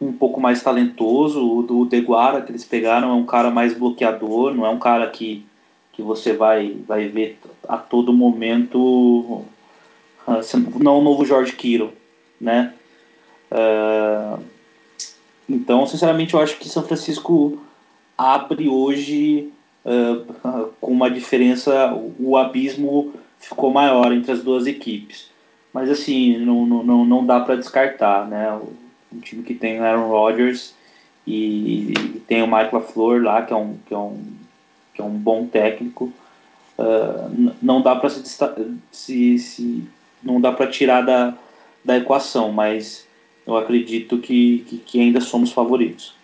[0.00, 1.58] um pouco mais talentoso.
[1.58, 5.08] O do Deguara que eles pegaram é um cara mais bloqueador, não é um cara
[5.08, 5.46] que,
[5.92, 9.44] que você vai, vai ver a todo momento.
[10.26, 10.40] Ah,
[10.78, 11.92] não o novo George Kittle,
[12.40, 12.72] né?
[13.50, 14.42] Uh,
[15.48, 17.60] então, sinceramente, eu acho que São Francisco
[18.16, 19.52] abre hoje
[20.80, 25.28] com uma diferença, o abismo ficou maior entre as duas equipes.
[25.72, 28.58] Mas assim, não, não, não dá para descartar, né?
[29.12, 30.74] Um time que tem Aaron Rodgers
[31.26, 34.22] e, e, tem o Mike LaFleur lá, que é um, que é um,
[34.94, 36.12] que é um bom técnico.
[36.78, 38.22] Uh, não dá para se,
[38.90, 39.84] se, se,
[40.22, 41.34] não dá para tirar da,
[41.84, 43.06] da equação, mas
[43.46, 46.14] eu acredito que, que, que ainda somos favoritos.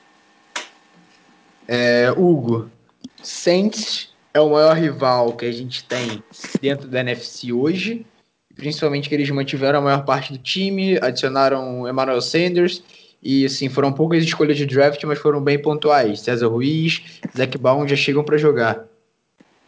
[1.69, 2.71] É, Hugo,
[3.27, 6.23] Saints é o maior rival que a gente tem
[6.61, 8.07] dentro da NFC hoje
[8.57, 12.83] principalmente que eles mantiveram a maior parte do time, adicionaram Emmanuel Sanders
[13.23, 16.21] e assim foram poucas escolhas de draft, mas foram bem pontuais.
[16.21, 18.85] César Ruiz, Zach Baum já chegam para jogar.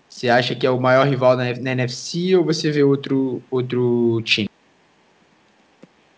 [0.09, 4.49] Você acha que é o maior rival na NFC ou você vê outro outro time?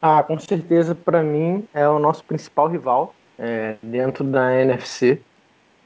[0.01, 5.21] Ah, com certeza para mim é o nosso principal rival é, dentro da NFC.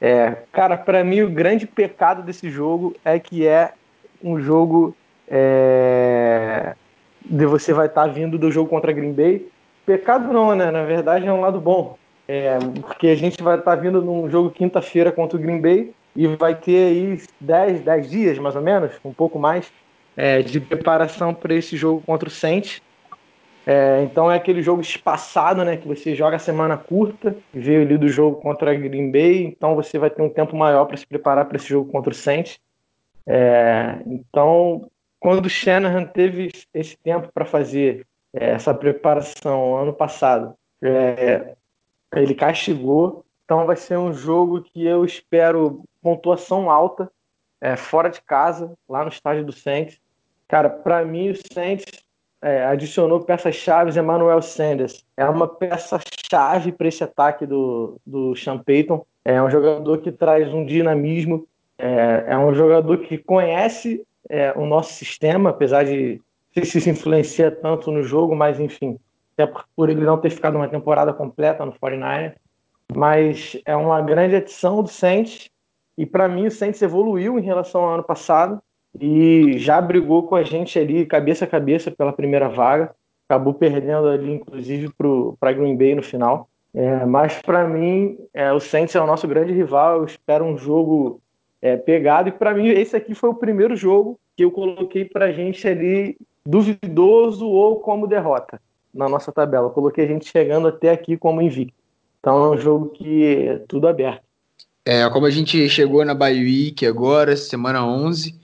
[0.01, 3.71] É, cara, para mim o grande pecado desse jogo é que é
[4.23, 4.95] um jogo
[5.27, 6.75] é,
[7.23, 9.47] de você vai estar tá vindo do jogo contra Green Bay.
[9.85, 10.71] Pecado não, né?
[10.71, 11.97] Na verdade é um lado bom.
[12.27, 15.93] É, porque a gente vai estar tá vindo num jogo quinta-feira contra o Green Bay
[16.15, 19.71] e vai ter aí 10, 10 dias mais ou menos, um pouco mais,
[20.17, 22.81] é, de preparação para esse jogo contra o Saints.
[23.65, 25.77] É, então é aquele jogo espaçado, né?
[25.77, 29.75] Que você joga a semana curta, veio ali do jogo contra a Green Bay, então
[29.75, 32.59] você vai ter um tempo maior para se preparar para esse jogo contra o Saints.
[33.25, 34.87] É, então
[35.25, 41.55] quando o Shanahan teve esse tempo para fazer é, essa preparação ano passado, é,
[42.13, 43.25] ele castigou.
[43.43, 47.11] Então vai ser um jogo que eu espero pontuação alta,
[47.59, 49.99] é, fora de casa, lá no estádio do Saints.
[50.47, 52.04] Cara, para mim o Saints
[52.45, 55.03] é, adicionou peças chaves Emmanuel Sanders.
[55.17, 59.03] É uma peça chave para esse ataque do, do Sean Payton.
[59.25, 61.47] É um jogador que traz um dinamismo.
[61.75, 66.21] É, é um jogador que conhece é, o nosso sistema, apesar de
[66.53, 68.99] se isso influencia tanto no jogo, mas enfim,
[69.35, 72.35] até por ele não ter ficado uma temporada completa no 49
[72.93, 75.49] mas é uma grande adição do Saints
[75.97, 78.61] e para mim o Saints evoluiu em relação ao ano passado
[78.99, 82.95] e já brigou com a gente ali cabeça a cabeça pela primeira vaga,
[83.27, 84.89] acabou perdendo ali inclusive
[85.39, 86.47] para Green Bay no final.
[86.73, 90.57] É, mas para mim é, o Saints é o nosso grande rival, eu espero um
[90.57, 91.21] jogo
[91.61, 92.29] é, pegado.
[92.29, 96.15] E para mim, esse aqui foi o primeiro jogo que eu coloquei para gente ali
[96.45, 98.61] duvidoso ou como derrota
[98.93, 99.67] na nossa tabela.
[99.67, 101.73] Eu coloquei a gente chegando até aqui como invicto.
[102.19, 104.23] Então é um jogo que é tudo aberto.
[104.85, 108.39] É, como a gente chegou na Bay Week agora, semana 11,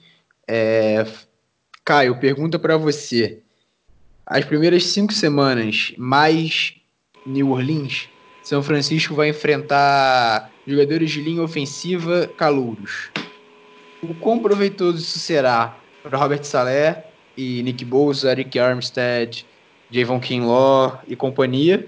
[0.53, 1.05] é...
[1.85, 3.39] Caio, pergunta para você.
[4.25, 6.73] As primeiras cinco semanas mais
[7.25, 8.09] New Orleans,
[8.43, 13.09] São Francisco vai enfrentar jogadores de linha ofensiva calouros.
[14.03, 17.01] O quão proveitoso isso será para Robert Saleh
[17.37, 19.45] e Nick Bosa, Eric Armstead,
[19.89, 21.87] Javon Kinlaw e companhia?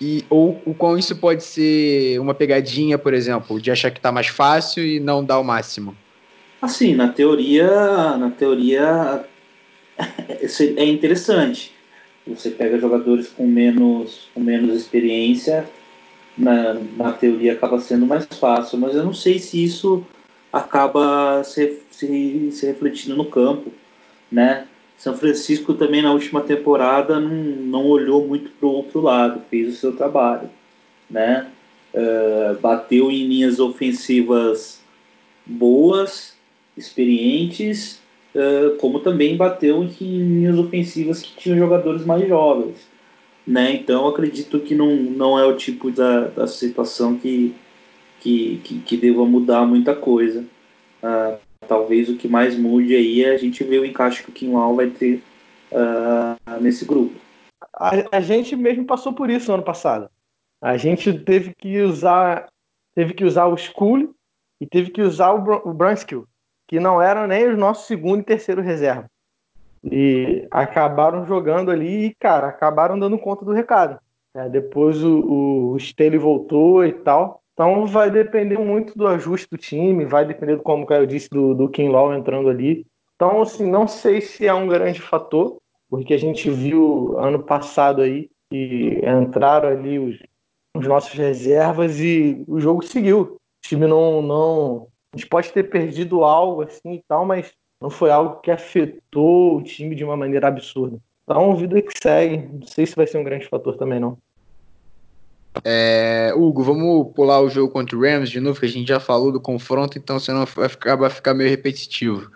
[0.00, 4.10] E, ou o quão isso pode ser uma pegadinha, por exemplo, de achar que está
[4.10, 5.94] mais fácil e não dar o máximo?
[6.60, 7.66] Assim, na teoria,
[8.16, 9.24] na teoria
[10.76, 11.72] é interessante.
[12.26, 15.68] Você pega jogadores com menos, com menos experiência
[16.36, 20.04] na, na teoria acaba sendo mais fácil, mas eu não sei se isso
[20.52, 23.72] acaba se, se, se refletindo no campo,
[24.30, 24.66] né?
[24.96, 29.74] São Francisco também na última temporada não, não olhou muito para o outro lado, fez
[29.74, 30.50] o seu trabalho,
[31.08, 31.46] né?
[31.94, 34.80] Uh, bateu em linhas ofensivas
[35.44, 36.36] boas,
[36.76, 38.00] experientes,
[38.34, 42.88] uh, como também bateu em linhas ofensivas que tinham jogadores mais jovens.
[43.46, 43.74] Né?
[43.74, 47.54] Então acredito que não, não é o tipo da, da situação que,
[48.20, 50.44] que, que, que deva mudar muita coisa.
[51.02, 54.32] Uh, talvez o que mais mude aí é a gente ver o encaixe que o
[54.32, 55.22] Kinlaw vai ter
[55.72, 57.14] uh, nesse grupo.
[57.74, 60.10] A, a, gente mesmo passou por isso no ano passado.
[60.60, 62.48] A gente teve que usar
[62.94, 64.14] teve que usar o Skull
[64.60, 66.26] e teve que usar o, o Brunskill,
[66.70, 69.06] que não eram nem os nossos segundo e terceiro reserva.
[69.82, 73.98] E acabaram jogando ali e, cara, acabaram dando conta do recado.
[74.32, 75.76] É, depois o, o
[76.20, 77.42] voltou e tal.
[77.54, 81.68] Então vai depender muito do ajuste do time, vai depender, como eu disse, do, do
[81.68, 82.86] Kim Law entrando ali.
[83.16, 85.56] Então, assim, não sei se é um grande fator,
[85.88, 90.20] porque a gente viu ano passado aí que entraram ali os,
[90.76, 93.22] os nossos reservas e o jogo seguiu.
[93.22, 94.86] O time não, não.
[95.12, 99.56] A gente pode ter perdido algo assim e tal, mas não foi algo que afetou
[99.56, 100.98] o time de uma maneira absurda.
[101.24, 102.48] Então, vida que segue.
[102.52, 104.18] Não sei se vai ser um grande fator também, não.
[105.64, 109.00] É, Hugo, vamos pular o jogo contra o Rams de novo, que a gente já
[109.00, 112.30] falou do confronto, então senão vai ficar, vai ficar meio repetitivo.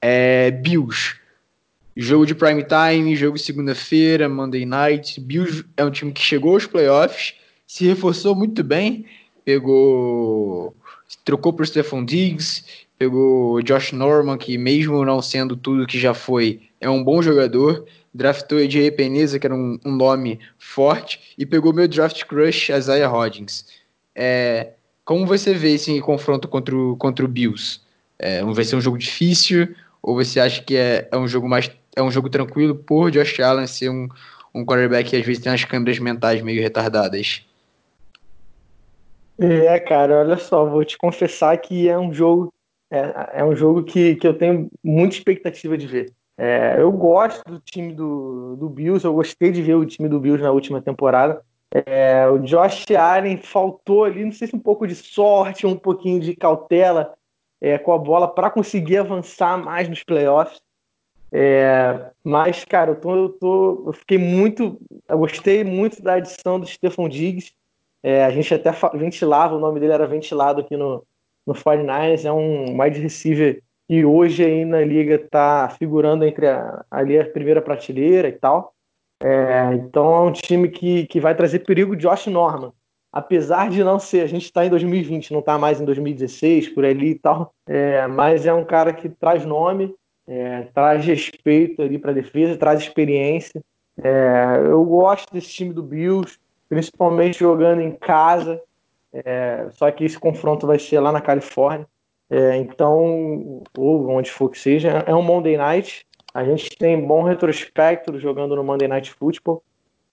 [0.00, 1.16] É, Bills.
[1.96, 5.20] Jogo de prime time, jogo segunda-feira, Monday night.
[5.20, 7.34] Bills é um time que chegou aos playoffs,
[7.66, 9.04] se reforçou muito bem,
[9.44, 10.74] pegou.
[11.24, 12.64] Trocou por Stephon Diggs,
[12.98, 17.84] pegou Josh Norman, que mesmo não sendo tudo que já foi, é um bom jogador
[18.14, 18.92] draftou J.A.
[18.92, 23.64] Peneza, que era um, um, nome forte, e pegou meu draft crush, Isaiah Hodgins.
[24.14, 24.72] É,
[25.04, 27.80] como você vê esse confronto contra o, contra o Bills?
[28.18, 31.70] É, vai ser um jogo difícil, ou você acha que é, é um jogo mais
[31.94, 34.08] é um jogo tranquilo por Josh Allen ser um,
[34.54, 37.44] um quarterback que às vezes tem umas câmeras mentais meio retardadas?
[39.42, 42.52] É, cara, olha só, vou te confessar que é um jogo
[42.92, 46.12] é, é um jogo que, que eu tenho muita expectativa de ver.
[46.36, 50.20] É, eu gosto do time do, do Bills, eu gostei de ver o time do
[50.20, 51.42] Bills na última temporada.
[51.86, 56.20] É, o Josh Allen faltou ali, não sei se um pouco de sorte, um pouquinho
[56.20, 57.14] de cautela
[57.62, 60.60] é, com a bola para conseguir avançar mais nos playoffs.
[61.32, 64.78] É, mas, cara, eu, tô, eu, tô, eu fiquei muito.
[65.08, 67.52] Eu gostei muito da adição do Stephon Diggs.
[68.02, 71.04] É, a gente até ventilava, o nome dele era ventilado aqui no,
[71.46, 72.24] no 49ers.
[72.24, 77.24] É um wide receiver que hoje aí na liga está figurando entre a, ali a
[77.24, 78.74] primeira prateleira e tal.
[79.22, 82.72] É, então é um time que, que vai trazer perigo Josh Norman.
[83.12, 86.84] Apesar de não ser, a gente está em 2020, não está mais em 2016, por
[86.84, 89.94] ali e tal, é, mas é um cara que traz nome,
[90.26, 93.62] é, traz respeito ali para a defesa, traz experiência.
[94.02, 96.38] É, eu gosto desse time do Bills,
[96.72, 98.58] principalmente jogando em casa,
[99.12, 101.86] é, só que esse confronto vai ser lá na Califórnia.
[102.30, 106.06] É, então, ou onde for que seja, é um Monday Night.
[106.32, 109.62] A gente tem bom retrospecto jogando no Monday Night Football,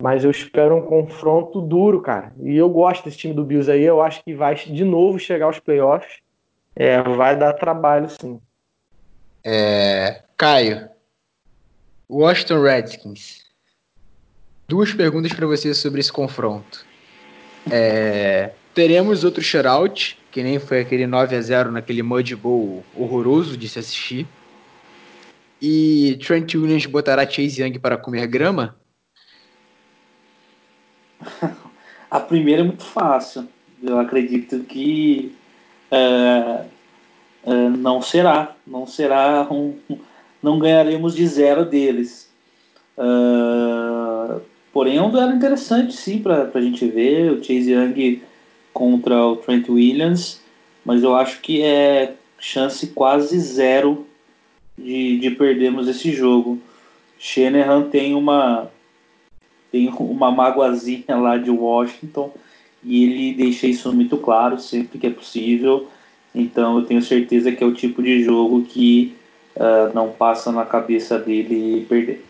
[0.04, 2.34] mas eu espero um confronto duro, cara.
[2.42, 3.84] E eu gosto desse time do Bills aí.
[3.84, 6.18] Eu acho que vai de novo chegar aos playoffs.
[6.76, 8.38] É, vai dar trabalho, sim.
[9.46, 10.90] É, Caio,
[12.10, 13.49] Washington Redskins.
[14.70, 16.86] Duas perguntas para você sobre esse confronto.
[17.72, 23.58] É, teremos outro shutout que nem foi aquele 9 a 0 naquele Mud Bowl horroroso
[23.58, 24.28] de se assistir.
[25.60, 28.76] E Trent Williams botará Chase Young para comer grama?
[32.12, 33.50] A primeira é muito fácil.
[33.82, 35.36] Eu acredito que
[35.90, 36.66] é,
[37.44, 38.56] é, não será.
[38.68, 39.80] Não será um,
[40.44, 42.30] não ganharemos de zero deles.
[42.96, 44.40] Uh,
[44.80, 47.34] porém, é um duelo interessante, sim, para a gente ver.
[47.34, 48.22] O Chase Young
[48.72, 50.40] contra o Trent Williams,
[50.86, 54.08] mas eu acho que é chance quase zero
[54.78, 56.60] de, de perdermos esse jogo.
[57.18, 58.72] Shanahan tem uma
[59.70, 62.32] tem uma magoazinha lá de Washington
[62.82, 65.90] e ele deixa isso muito claro sempre que é possível.
[66.34, 69.14] Então eu tenho certeza que é o tipo de jogo que
[69.58, 72.29] uh, não passa na cabeça dele perder.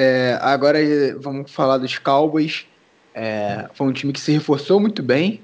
[0.00, 0.78] É, agora
[1.18, 2.66] vamos falar dos Cowboys.
[3.14, 5.42] É, foi um time que se reforçou muito bem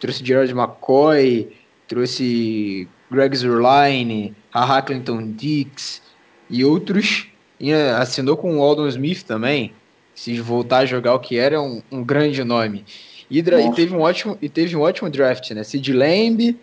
[0.00, 1.52] trouxe Gerard McCoy,
[1.88, 6.02] trouxe Greg Zerline, Haha Clinton Dix
[6.50, 7.28] e outros.
[7.58, 9.72] E eh, assinou com o Aldon Smith também.
[10.14, 12.84] Se voltar a jogar o que era, um, um grande nome.
[13.30, 15.62] E, e, teve um ótimo, e teve um ótimo draft, né?
[15.62, 16.56] Sid Lamb,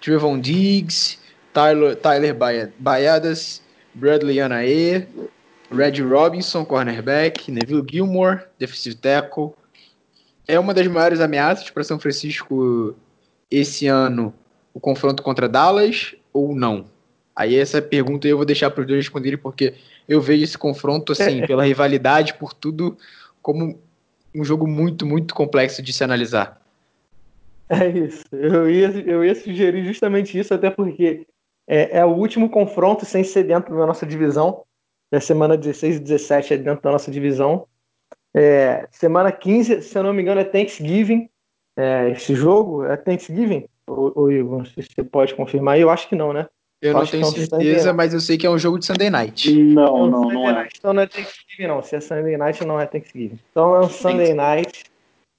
[0.00, 1.18] Trevon Diggs,
[1.52, 2.34] Tyler, Tyler
[2.78, 3.62] Baiadas,
[3.94, 5.06] Bradley Anae,
[5.70, 9.50] Red Robinson, cornerback, Neville Gilmore, defensive tackle,
[10.46, 12.94] é uma das maiores ameaças para São Francisco
[13.50, 14.32] esse ano
[14.72, 16.86] o confronto contra Dallas ou não?
[17.34, 19.74] Aí essa pergunta eu vou deixar para os dois responderem, porque
[20.08, 22.96] eu vejo esse confronto, assim, pela rivalidade, por tudo,
[23.42, 23.78] como
[24.34, 26.60] um jogo muito, muito complexo de se analisar.
[27.68, 28.24] É isso.
[28.32, 31.26] Eu ia, eu ia sugerir justamente isso, até porque
[31.66, 34.62] é, é o último confronto sem ser dentro da nossa divisão.
[35.16, 37.66] É semana 16 e 17 é dentro da nossa divisão.
[38.34, 41.28] É, semana 15, se eu não me engano, é Thanksgiving.
[41.76, 43.66] É, esse jogo é Thanksgiving?
[43.86, 45.78] Ô, Igor, você pode confirmar?
[45.78, 46.46] Eu acho que não, né?
[46.82, 49.50] Eu não tenho certeza, mas eu sei que é um jogo de Sunday Night.
[49.50, 50.68] Não, não, não, é.
[50.76, 51.82] Então não é Thanksgiving, não.
[51.82, 53.38] Se é Sunday Night, não é Thanksgiving.
[53.50, 54.84] Então é um Sunday Night.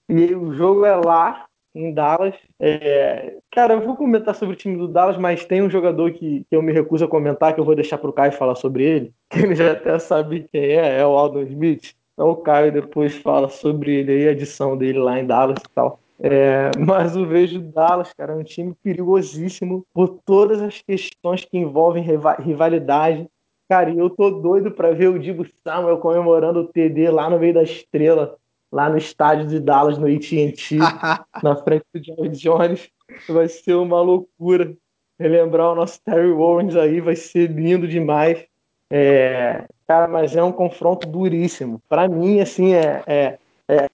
[0.09, 1.45] E o jogo é lá,
[1.77, 2.35] em Dallas.
[2.59, 3.37] É...
[3.51, 6.55] Cara, eu vou comentar sobre o time do Dallas, mas tem um jogador que, que
[6.55, 9.39] eu me recuso a comentar, que eu vou deixar pro Caio falar sobre ele, que
[9.39, 11.95] ele já até sabe quem é, é o Aldon Smith.
[12.13, 15.69] Então o Caio depois fala sobre ele aí, a edição dele lá em Dallas e
[15.73, 15.99] tal.
[16.19, 21.57] É, mas eu vejo Dallas, cara, é um time perigosíssimo por todas as questões que
[21.57, 22.03] envolvem
[22.39, 23.29] rivalidade.
[23.69, 27.37] Cara, e eu tô doido para ver o Dibo Samuel comemorando o TD lá no
[27.37, 28.37] meio da estrela,
[28.71, 30.77] lá no estádio de Dallas, no AT&T,
[31.43, 32.89] na frente do Jerry Jones.
[33.27, 34.75] Vai ser uma loucura.
[35.19, 38.45] Relembrar o nosso Terry Owens aí vai ser lindo demais.
[38.91, 41.81] É, cara, mas é um confronto duríssimo.
[41.89, 43.37] Para mim, assim, é, é
[43.67, 43.87] é,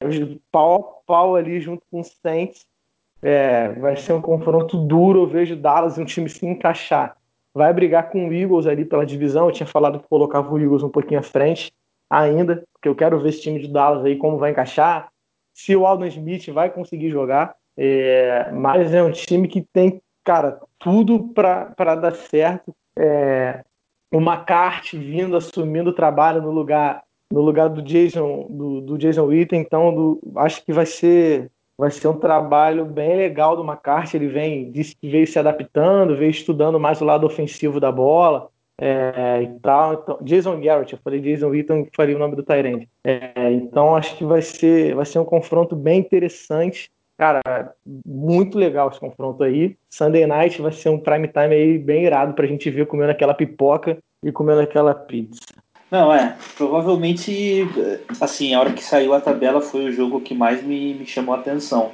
[0.51, 2.65] pau a pau ali junto com o Saints.
[3.21, 5.23] É, vai ser um confronto duro.
[5.23, 7.17] Eu vejo Dallas um time se encaixar.
[7.53, 9.47] Vai brigar com o Eagles ali pela divisão.
[9.47, 11.73] Eu tinha falado que colocava o Eagles um pouquinho à frente
[12.13, 15.09] ainda, porque eu quero ver esse time de Dallas aí como vai encaixar.
[15.53, 17.55] Se o Aldon Smith vai conseguir jogar.
[17.75, 22.75] É, mas é um time que tem, cara, tudo para dar certo.
[22.95, 23.63] É,
[24.11, 29.23] o McCarthy vindo, assumindo o trabalho no lugar no lugar do Jason, do, do Jason
[29.23, 34.17] Witten, então do, acho que vai ser vai ser um trabalho bem legal do McCarthy.
[34.17, 38.52] Ele vem, disse que veio se adaptando, veio estudando mais o lado ofensivo da bola
[38.79, 39.93] é, e tal.
[39.93, 42.89] Então, Jason Garrett, eu falei Jason Witten, falei o nome do Tyrande.
[43.03, 46.91] É, então acho que vai ser, vai ser um confronto bem interessante.
[47.17, 47.41] Cara,
[48.05, 49.77] muito legal esse confronto aí.
[49.89, 53.33] Sunday Night vai ser um prime time aí bem irado pra gente ver comendo aquela
[53.33, 55.41] pipoca e comendo aquela pizza.
[55.91, 56.35] Não, é.
[56.57, 57.67] Provavelmente,
[58.19, 61.35] assim, a hora que saiu a tabela foi o jogo que mais me, me chamou
[61.35, 61.91] a atenção,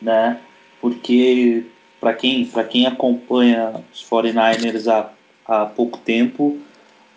[0.00, 0.38] né?
[0.78, 1.64] Porque,
[1.98, 5.10] para quem, quem acompanha os 49ers há,
[5.46, 6.58] há pouco tempo,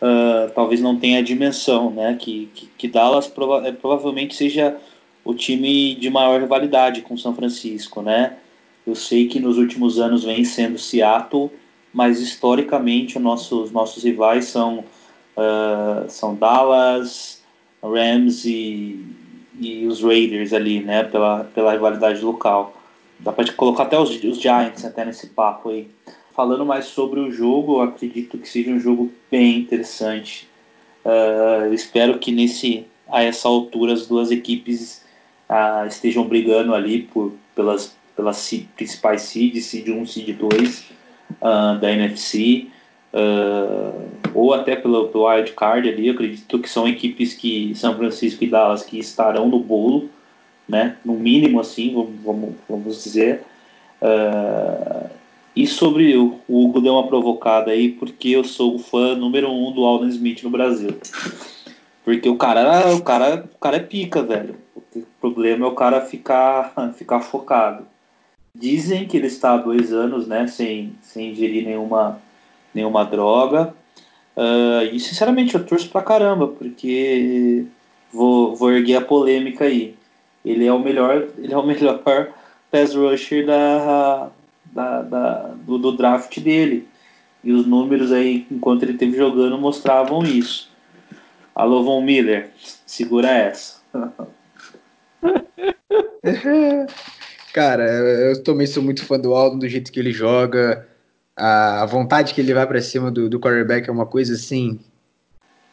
[0.02, 2.16] uh, talvez não tenha a dimensão, né?
[2.20, 4.78] Que, que, que Dallas prova é, provavelmente seja
[5.24, 8.38] o time de maior rivalidade com São Francisco, né?
[8.86, 11.52] Eu sei que nos últimos anos vem sendo Seattle,
[11.94, 14.86] mas historicamente os nossos, nossos rivais são
[15.38, 17.42] uh, são Dallas,
[17.84, 19.06] Rams e,
[19.60, 22.74] e os Raiders ali, né, pela, pela rivalidade local.
[23.20, 25.88] Dá para colocar até os, os Giants até nesse papo aí.
[26.38, 30.48] Falando mais sobre o jogo, acredito que seja um jogo bem interessante.
[31.04, 35.04] Uh, espero que nesse a essa altura as duas equipes
[35.50, 40.86] uh, estejam brigando ali por, pelas, pelas principais seeds, seed 1 seed 2
[41.42, 42.68] uh, da NFC
[44.36, 48.48] ou até pelo, pelo wild card ali, acredito que são equipes que São Francisco e
[48.48, 50.08] Dallas que estarão no bolo,
[50.70, 50.98] né?
[51.04, 53.42] No mínimo assim, vamos, vamos, vamos dizer.
[54.00, 55.17] Uh,
[55.58, 59.52] e sobre o, o Hugo deu uma provocada aí, porque eu sou o fã número
[59.52, 60.96] um do Alden Smith no Brasil.
[62.06, 64.56] Porque o cara, o cara, o cara é pica, velho.
[64.96, 67.88] O problema é o cara ficar, ficar focado.
[68.54, 72.22] Dizem que ele está há dois anos, né, sem, sem ingerir nenhuma
[72.72, 73.74] nenhuma droga.
[74.36, 77.66] Uh, e sinceramente eu torço pra caramba, porque
[78.14, 79.96] vou, vou erguer a polêmica aí.
[80.46, 82.00] Ele é o melhor, ele é o melhor
[82.70, 84.30] pass rusher da,
[84.78, 86.88] da, da do, do, draft dele.
[87.44, 90.70] E os números aí, enquanto ele esteve jogando, mostravam isso.
[91.56, 92.52] Alô, Von Miller,
[92.86, 93.82] segura essa.
[97.54, 100.88] Cara, eu também sou muito fã do Aldo, do jeito que ele joga
[101.38, 104.80] a vontade que ele vai para cima do, do quarterback é uma coisa assim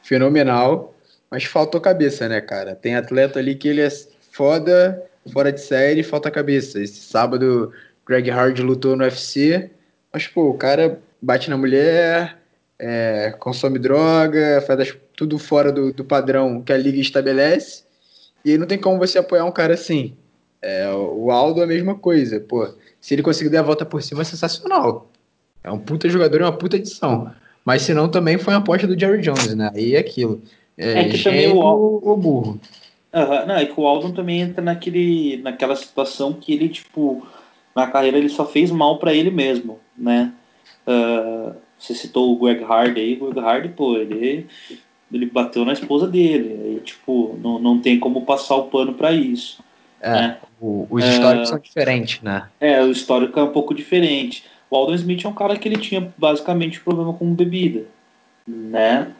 [0.02, 0.94] fenomenal,
[1.30, 2.76] mas faltou cabeça, né, cara?
[2.76, 3.88] Tem atleta ali que ele é
[4.30, 5.02] foda,
[5.32, 6.82] fora de série, falta cabeça.
[6.82, 7.72] Esse sábado,
[8.07, 9.70] Greg Hard lutou no UFC,
[10.12, 12.38] mas pô, o cara bate na mulher,
[12.78, 17.84] é, consome droga, faz tudo fora do, do, padrão que a liga estabelece,
[18.44, 20.14] e aí não tem como você apoiar um cara assim.
[20.61, 22.68] É, o Aldo é a mesma coisa, pô.
[23.00, 25.11] Se ele conseguir dar a volta por cima, é sensacional.
[25.62, 27.32] É um puta jogador e uma puta edição.
[27.64, 29.70] Mas se não, também foi uma aposta do Jerry Jones, né?
[29.74, 30.42] Aí é aquilo.
[30.76, 32.61] É, é que também o, o burro.
[33.14, 33.46] Uhum.
[33.46, 37.26] Não, é que o Aldon também entra naquele, naquela situação que ele, tipo,
[37.75, 40.33] na carreira ele só fez mal para ele mesmo, né?
[40.87, 44.47] Uh, você citou o Greg Hardy aí, o Greg Hardy, pô, ele,
[45.12, 49.12] ele bateu na esposa dele, e, tipo, não, não tem como passar o pano para
[49.12, 49.62] isso.
[50.01, 50.39] É, né?
[50.61, 52.49] o, os históricos uh, são diferentes, né?
[52.61, 54.45] É, o histórico é um pouco diferente.
[54.70, 57.87] O Alden Smith é um cara que ele tinha basicamente problema com bebida,
[58.47, 59.12] né?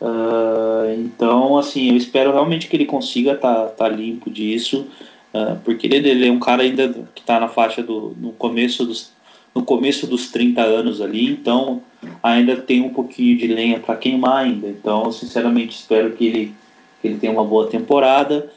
[0.00, 4.88] Uh, então, assim, eu espero realmente que ele consiga estar tá, tá limpo disso,
[5.34, 8.84] uh, porque ele, ele, é um cara ainda que está na faixa do no começo
[8.84, 9.12] dos
[9.54, 11.82] no começo dos 30 anos ali, então
[12.22, 14.66] ainda tem um pouquinho de lenha para queimar ainda.
[14.66, 16.54] Então, sinceramente, espero que ele,
[17.02, 18.50] que ele tenha uma boa temporada,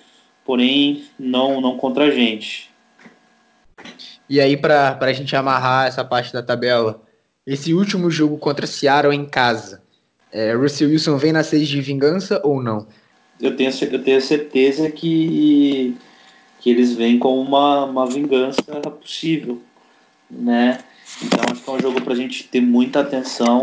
[0.45, 2.69] porém não não contra a gente.
[4.29, 7.01] E aí, para a gente amarrar essa parte da tabela,
[7.45, 9.83] esse último jogo contra Seattle em casa,
[10.31, 12.87] é, Russell Wilson vem na sede de vingança ou não?
[13.39, 15.95] Eu tenho, eu tenho certeza que,
[16.65, 19.61] que eles vêm com uma, uma vingança possível,
[20.27, 20.79] né?
[21.21, 23.61] Então acho que é um jogo para a gente ter muita atenção.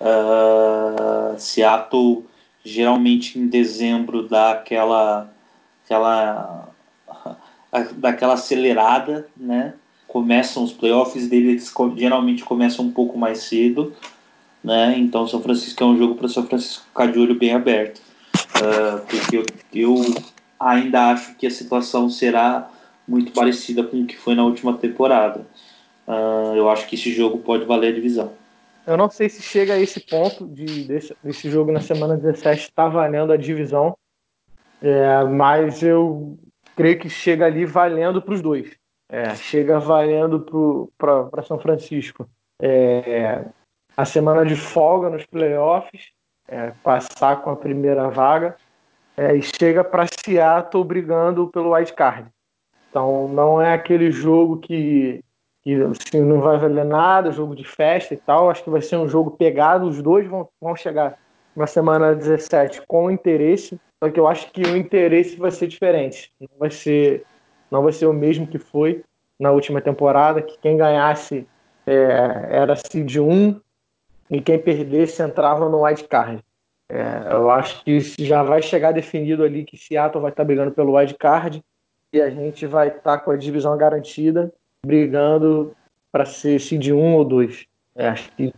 [0.00, 2.24] Uh, Seattle
[2.64, 5.30] geralmente em dezembro dá aquela,
[5.84, 6.70] aquela
[7.98, 9.74] daquela acelerada, né?
[10.08, 13.94] Começam os playoffs deles geralmente começam um pouco mais cedo
[14.64, 14.94] né?
[14.96, 18.00] Então São Francisco é um jogo para São Francisco ficar de olho bem aberto,
[18.56, 20.14] uh, porque eu, eu,
[20.62, 22.70] ainda acho que a situação será
[23.06, 25.46] muito parecida com o que foi na última temporada.
[26.06, 28.32] Uh, eu acho que esse jogo pode valer a divisão.
[28.86, 32.62] Eu não sei se chega a esse ponto de desse, desse jogo na semana 17
[32.62, 33.96] estar tá valendo a divisão,
[34.80, 36.36] é, mas eu
[36.74, 38.70] creio que chega ali valendo para os dois.
[39.08, 42.28] É, chega valendo para São Francisco.
[42.60, 43.44] É,
[43.96, 46.10] a semana de folga nos playoffs,
[46.48, 48.56] é, passar com a primeira vaga,
[49.16, 52.28] é, e chega para Seattle brigando pelo wild card.
[52.90, 55.22] Então não é aquele jogo que,
[55.62, 58.50] que assim, não vai valer nada, jogo de festa e tal.
[58.50, 61.18] Acho que vai ser um jogo pegado, os dois vão, vão chegar
[61.54, 66.32] na semana 17 com interesse, só que eu acho que o interesse vai ser diferente.
[66.40, 67.24] Não vai ser,
[67.70, 69.04] não vai ser o mesmo que foi
[69.38, 71.46] na última temporada, que quem ganhasse
[71.86, 71.92] é,
[72.50, 73.60] era seed 1
[74.30, 76.42] e quem perdesse entrava no wild card.
[76.92, 80.72] É, eu acho que já vai chegar definido ali que Seattle vai estar tá brigando
[80.72, 81.64] pelo wild card
[82.12, 84.52] e a gente vai estar tá com a divisão garantida,
[84.84, 85.74] brigando
[86.12, 87.64] para ser seed 1 ou 2.
[87.96, 88.52] É, acho que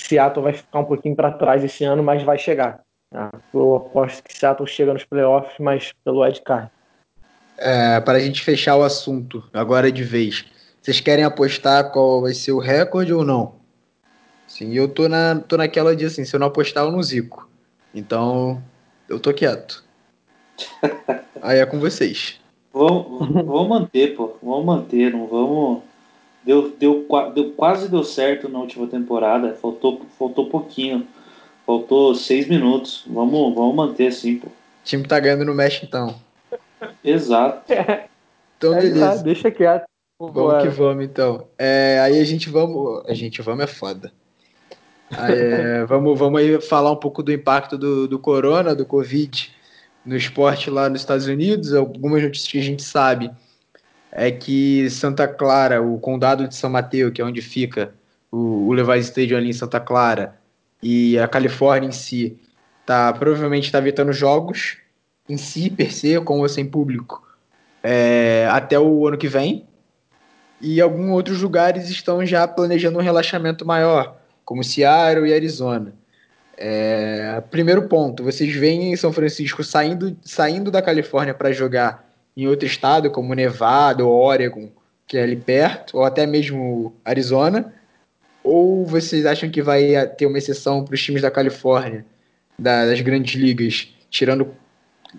[0.00, 2.80] Seattle vai ficar um pouquinho para trás esse ano, mas vai chegar.
[3.14, 6.68] É, eu aposto que Seattle chega nos playoffs, mas pelo wild card.
[7.56, 10.44] É, para a gente fechar o assunto, agora de vez,
[10.82, 13.54] vocês querem apostar qual vai ser o recorde ou não?
[14.48, 17.48] Sim, eu tô, na, tô naquela de assim, se eu não apostar, eu não zico.
[17.96, 18.62] Então,
[19.08, 19.82] eu tô quieto.
[21.40, 22.38] Aí é com vocês.
[22.70, 24.36] Vamos, vamos manter, pô.
[24.42, 25.82] Vamos manter, não vamos.
[26.44, 29.54] Deu, deu, deu, quase deu certo na última temporada.
[29.54, 31.08] Faltou, faltou pouquinho.
[31.64, 33.02] Faltou seis minutos.
[33.06, 34.48] Vamos, vamos manter assim, pô.
[34.48, 34.50] O
[34.84, 36.14] time tá ganhando no Mesh então.
[37.02, 37.72] Exato.
[38.58, 39.22] Então, é, beleza.
[39.22, 39.84] deixa quieto.
[40.18, 41.46] Vamos que vamos, então.
[41.58, 43.04] É, aí a gente vamos.
[43.06, 44.12] A gente vamos é foda.
[45.10, 49.54] É, vamos, vamos aí falar um pouco do impacto do, do corona, do Covid
[50.04, 51.72] no esporte lá nos Estados Unidos.
[51.74, 53.30] Algumas notícias que a gente sabe
[54.10, 57.92] é que Santa Clara, o condado de São Mateus, que é onde fica
[58.30, 60.36] o, o Levi's Stadium ali em Santa Clara,
[60.82, 62.38] e a Califórnia em si,
[62.84, 64.78] tá, provavelmente está vetando jogos
[65.28, 67.26] em si, per se, com ou sem público,
[67.82, 69.66] é, até o ano que vem.
[70.60, 74.15] E alguns outros lugares estão já planejando um relaxamento maior
[74.46, 75.92] como Seattle e Arizona.
[76.56, 82.46] É, primeiro ponto, vocês veem em São Francisco saindo, saindo da Califórnia para jogar em
[82.46, 84.70] outro estado, como Nevada ou Oregon,
[85.06, 87.74] que é ali perto, ou até mesmo Arizona?
[88.42, 92.06] Ou vocês acham que vai ter uma exceção para os times da Califórnia,
[92.58, 94.54] das grandes ligas, tirando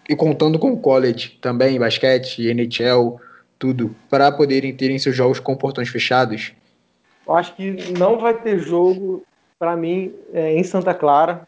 [0.07, 3.19] e contando com o college também, basquete, NHL,
[3.59, 6.53] tudo, para poderem terem seus jogos com portões fechados?
[7.27, 9.23] Eu acho que não vai ter jogo,
[9.59, 11.47] para mim, é, em Santa Clara.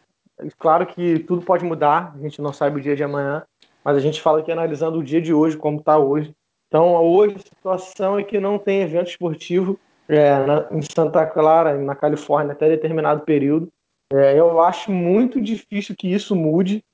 [0.58, 3.42] Claro que tudo pode mudar, a gente não sabe o dia de amanhã,
[3.84, 6.34] mas a gente fala aqui analisando o dia de hoje, como está hoje.
[6.68, 9.78] Então, hoje a situação é que não tem evento esportivo
[10.08, 13.68] é, na, em Santa Clara, na Califórnia, até determinado período.
[14.12, 16.84] É, eu acho muito difícil que isso mude,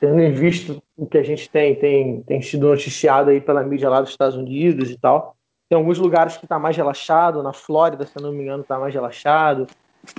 [0.00, 3.90] tendo em vista o que a gente tem, tem, tem sido noticiado aí pela mídia
[3.90, 5.35] lá dos Estados Unidos e tal.
[5.68, 8.94] Tem alguns lugares que está mais relaxado, na Flórida, se não me engano, está mais
[8.94, 9.66] relaxado.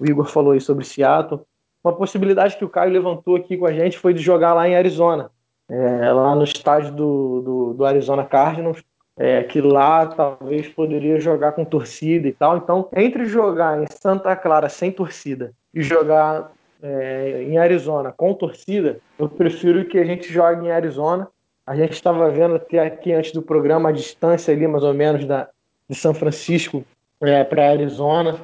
[0.02, 1.42] O Igor falou aí sobre Seattle.
[1.84, 4.76] Uma possibilidade que o Caio levantou aqui com a gente foi de jogar lá em
[4.76, 5.32] Arizona,
[5.70, 8.84] é, lá no estádio do, do, do, Arizona Cardinals.
[9.18, 12.58] é, que lá talvez poderia jogar com torcida e tal.
[12.58, 19.00] Então, entre jogar em Santa Clara sem torcida e jogar é, em Arizona com torcida,
[19.18, 21.28] eu prefiro que a gente jogue em Arizona.
[21.68, 25.26] A gente estava vendo até aqui antes do programa a distância ali, mais ou menos,
[25.26, 25.50] da,
[25.90, 26.86] de São Francisco
[27.20, 28.40] é, para Arizona.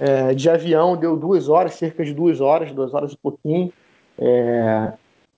[0.00, 3.72] É, de avião deu duas horas, cerca de duas horas, duas horas e pouquinho.
[4.18, 4.92] É,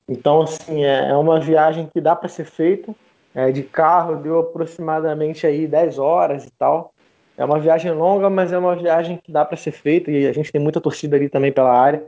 [0.09, 2.95] então, assim, é, é uma viagem que dá para ser feita.
[3.35, 6.95] É, de carro deu aproximadamente aí 10 horas e tal.
[7.37, 10.33] É uma viagem longa, mas é uma viagem que dá para ser feita e a
[10.33, 12.03] gente tem muita torcida ali também pela área.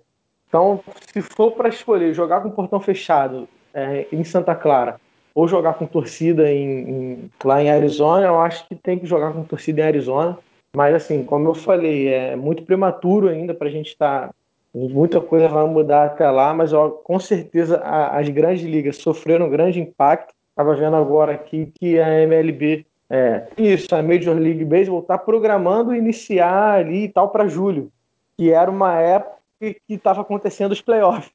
[0.48, 0.80] Então,
[1.12, 4.98] se for para escolher jogar com portão fechado é, em Santa Clara
[5.34, 9.32] ou jogar com torcida em, em, lá em Arizona, eu acho que tem que jogar
[9.32, 10.38] com torcida em Arizona.
[10.74, 14.28] Mas, assim, como eu falei, é muito prematuro ainda para a gente estar.
[14.28, 14.34] Tá,
[14.72, 19.46] muita coisa vai mudar até lá, mas ó, com certeza a, as grandes ligas sofreram
[19.46, 20.32] um grande impacto.
[20.50, 25.94] Estava vendo agora aqui que a MLB, é, isso, a Major League Baseball está programando
[25.94, 27.90] iniciar ali e tal para julho,
[28.36, 31.32] que era uma época que estava acontecendo os playoffs.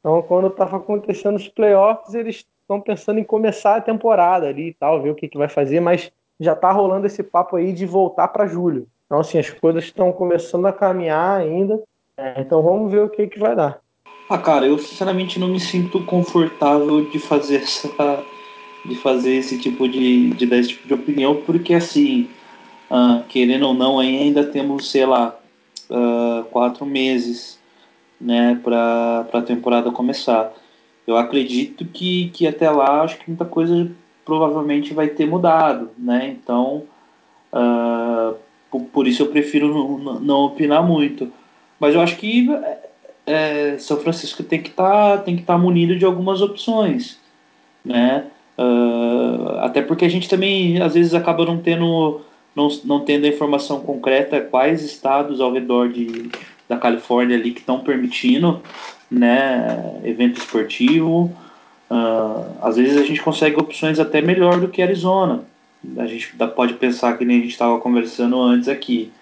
[0.00, 2.44] Então, quando estava acontecendo os playoffs, eles
[2.76, 5.80] estão pensando em começar a temporada ali e tal, ver o que, que vai fazer,
[5.80, 6.10] mas
[6.40, 8.86] já está rolando esse papo aí de voltar para julho.
[9.06, 11.82] Então, assim, as coisas estão começando a caminhar ainda.
[12.16, 13.80] É, então, vamos ver o que, que vai dar.
[14.28, 18.24] Ah, cara, eu sinceramente não me sinto confortável de fazer essa,
[18.84, 22.28] de fazer esse tipo de, de dar esse tipo de opinião, porque assim,
[22.90, 25.38] uh, querendo ou não, ainda temos, sei lá,
[25.90, 27.58] uh, quatro meses
[28.20, 30.52] né, para a temporada começar.
[31.06, 33.90] Eu acredito que, que até lá acho que muita coisa
[34.24, 36.28] provavelmente vai ter mudado, né?
[36.28, 36.84] Então,
[37.52, 38.36] uh,
[38.70, 41.32] por, por, isso eu prefiro não, não, opinar muito.
[41.80, 42.48] Mas eu acho que
[43.26, 47.18] é, São Francisco tem que estar tá, estar tá munido de algumas opções,
[47.84, 48.26] né?
[48.56, 52.20] Uh, até porque a gente também às vezes acaba não tendo
[52.54, 56.30] não, não tendo a informação concreta quais estados ao redor de,
[56.68, 58.60] da Califórnia ali que estão permitindo
[59.12, 61.30] né, evento esportivo.
[61.90, 65.44] Uh, às vezes a gente consegue opções até melhor do que Arizona.
[65.98, 69.12] A gente pode pensar que nem a gente estava conversando antes aqui.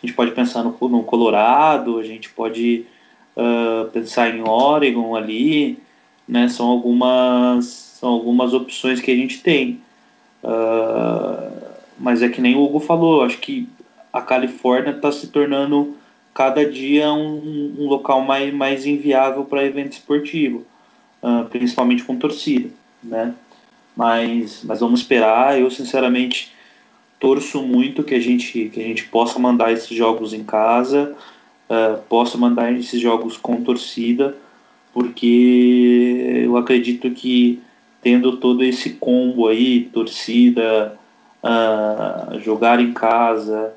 [0.00, 2.84] A gente pode pensar no, no Colorado, a gente pode
[3.36, 5.78] uh, pensar em Oregon ali,
[6.28, 6.48] né?
[6.48, 9.80] São algumas, são algumas opções que a gente tem.
[10.44, 11.50] Uh,
[11.98, 13.68] mas é que nem o Hugo falou, acho que
[14.12, 15.96] a Califórnia está se tornando
[16.34, 20.64] cada dia um, um local mais, mais inviável para evento esportivo,
[21.22, 22.70] uh, principalmente com torcida,
[23.02, 23.34] né?
[23.96, 25.60] Mas, mas vamos esperar.
[25.60, 26.52] Eu sinceramente
[27.20, 31.14] torço muito que a gente que a gente possa mandar esses jogos em casa,
[31.68, 34.36] uh, possa mandar esses jogos com torcida,
[34.92, 37.60] porque eu acredito que
[38.00, 40.98] tendo todo esse combo aí, torcida,
[41.42, 43.72] uh, jogar em casa,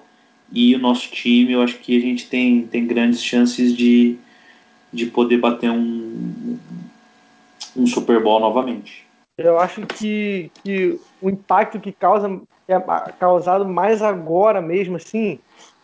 [0.52, 4.18] e o nosso time, eu acho que a gente tem, tem grandes chances de,
[4.92, 6.58] de poder bater um,
[7.76, 9.06] um Super Bowl novamente.
[9.38, 12.80] Eu acho que, que o impacto que causa é
[13.20, 15.40] causado mais agora mesmo, assim,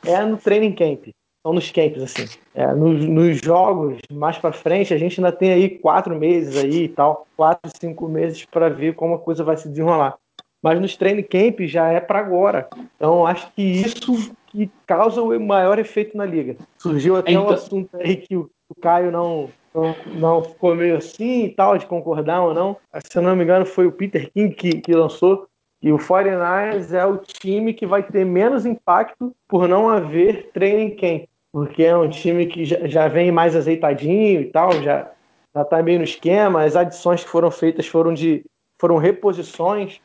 [0.05, 1.09] é no training camp.
[1.43, 2.25] São nos camps, assim.
[2.53, 6.83] É, nos, nos jogos, mais para frente, a gente ainda tem aí quatro meses aí
[6.83, 10.15] e tal, quatro, cinco meses para ver como a coisa vai se desenrolar.
[10.61, 12.69] Mas nos training camps já é para agora.
[12.95, 16.57] Então acho que isso que causa o maior efeito na liga.
[16.77, 17.47] Surgiu até então...
[17.47, 21.77] um assunto aí que o, o Caio não, não, não, ficou meio assim e tal,
[21.77, 22.77] de concordar ou não.
[23.09, 25.47] Se eu não me engano, foi o Peter King que, que lançou.
[25.81, 30.95] E o 49ers é o time que vai ter menos impacto por não haver training
[30.95, 31.23] camp.
[31.51, 35.11] Porque é um time que já, já vem mais azeitadinho e tal, já,
[35.55, 36.63] já tá bem no esquema.
[36.63, 38.45] As adições que foram feitas foram de
[38.79, 40.01] foram reposições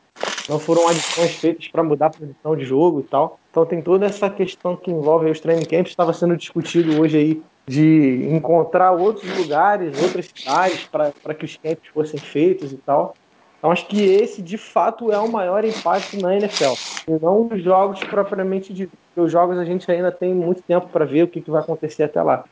[0.47, 3.39] não foram adições feitas para mudar a posição de jogo e tal.
[3.57, 7.43] Então tem toda essa questão que envolve os training camps, estava sendo discutido hoje aí
[7.65, 13.15] de encontrar outros lugares, outras cidades para que os camps fossem feitos e tal.
[13.57, 16.75] Então acho que esse de fato é o maior impacto na NFL.
[17.07, 18.87] E não os jogos propriamente de.
[19.15, 22.03] Os jogos a gente ainda tem muito tempo para ver o que, que vai acontecer
[22.03, 22.45] até lá.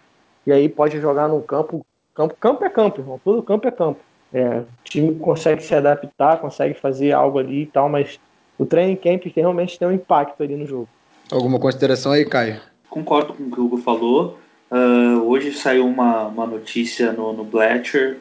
[0.47, 1.86] E aí pode jogar num campo.
[2.16, 3.22] Campo, campo é campo, irmão.
[3.24, 3.99] Todo campo é campo.
[4.34, 8.20] É, o time consegue se adaptar, consegue fazer algo ali e tal, mas
[8.58, 10.89] o training camp realmente tem um impacto ali no jogo.
[11.32, 12.61] Alguma consideração aí, Caio?
[12.89, 14.39] Concordo com o que o Hugo falou.
[14.71, 18.17] Uh, hoje saiu uma, uma notícia no, no Bletcher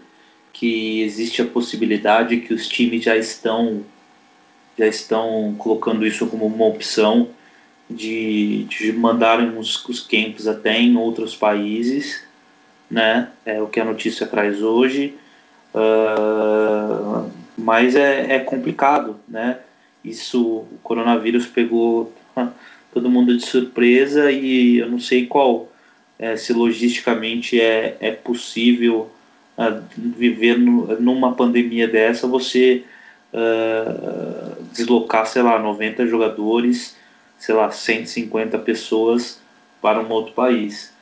[0.52, 3.82] que existe a possibilidade que os times já estão
[4.78, 7.28] já estão colocando isso como uma opção
[7.88, 12.24] de, de mandarem os, os camps até em outros países,
[12.90, 13.30] né?
[13.46, 15.16] É o que a notícia traz hoje.
[15.72, 19.58] Uh, mas é, é, complicado, né?
[20.04, 22.12] isso, o coronavírus pegou
[22.94, 25.68] todo mundo de surpresa e eu não sei qual,
[26.16, 29.10] é, se logisticamente é, é possível
[29.58, 32.84] uh, viver no, numa pandemia dessa, você
[33.32, 36.96] uh, deslocar, sei lá, 90 jogadores,
[37.36, 39.40] sei lá, 150 pessoas
[39.82, 40.92] para um outro país,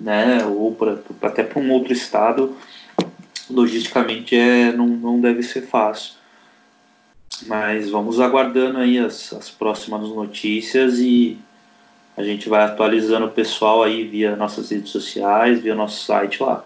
[0.00, 0.46] né?
[0.46, 2.56] Ou pra, até para um outro estado,
[3.50, 6.21] logisticamente é, não, não deve ser fácil.
[7.46, 11.38] Mas vamos aguardando aí as, as próximas notícias e
[12.16, 16.64] a gente vai atualizando o pessoal aí via nossas redes sociais, via nosso site lá.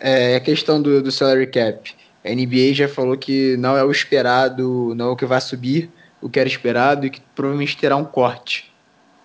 [0.00, 1.94] É a questão do, do salary cap.
[2.24, 5.90] A NBA já falou que não é o esperado, não é o que vai subir,
[6.20, 8.72] o que era esperado e que provavelmente terá um corte.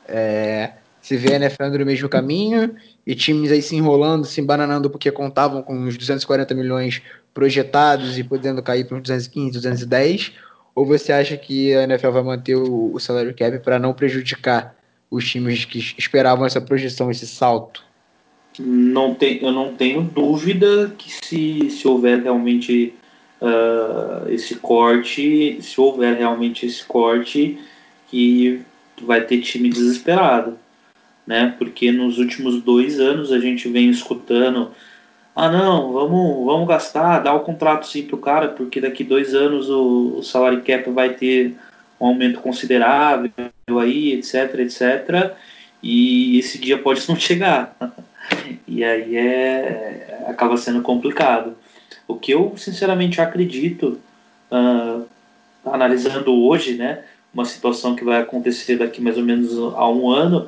[0.08, 0.72] É,
[1.02, 2.76] se vê a NFL no mesmo caminho
[3.06, 7.02] e times aí se enrolando, se embananando porque contavam com uns 240 milhões
[7.34, 10.34] projetados e podendo cair para uns 215, 210,
[10.78, 14.76] ou você acha que a NFL vai manter o, o salary cap para não prejudicar
[15.10, 17.84] os times que esperavam essa projeção, esse salto?
[18.60, 22.94] Não tem, eu não tenho dúvida que se, se houver realmente
[23.42, 27.58] uh, esse corte, se houver realmente esse corte,
[28.12, 28.62] que
[29.02, 30.60] vai ter time desesperado,
[31.26, 31.56] né?
[31.58, 34.70] Porque nos últimos dois anos a gente vem escutando,
[35.40, 39.70] ah não, vamos, vamos gastar, dar o contrato sim pro cara, porque daqui dois anos
[39.70, 41.56] o, o salário cap vai ter
[42.02, 43.32] um aumento considerável
[43.80, 45.36] aí, etc, etc.
[45.84, 47.76] E esse dia pode não chegar.
[48.68, 51.56] e aí é, acaba sendo complicado.
[52.08, 54.00] O que eu sinceramente acredito,
[54.52, 55.06] uh,
[55.64, 60.48] analisando hoje, né, uma situação que vai acontecer daqui mais ou menos a um ano,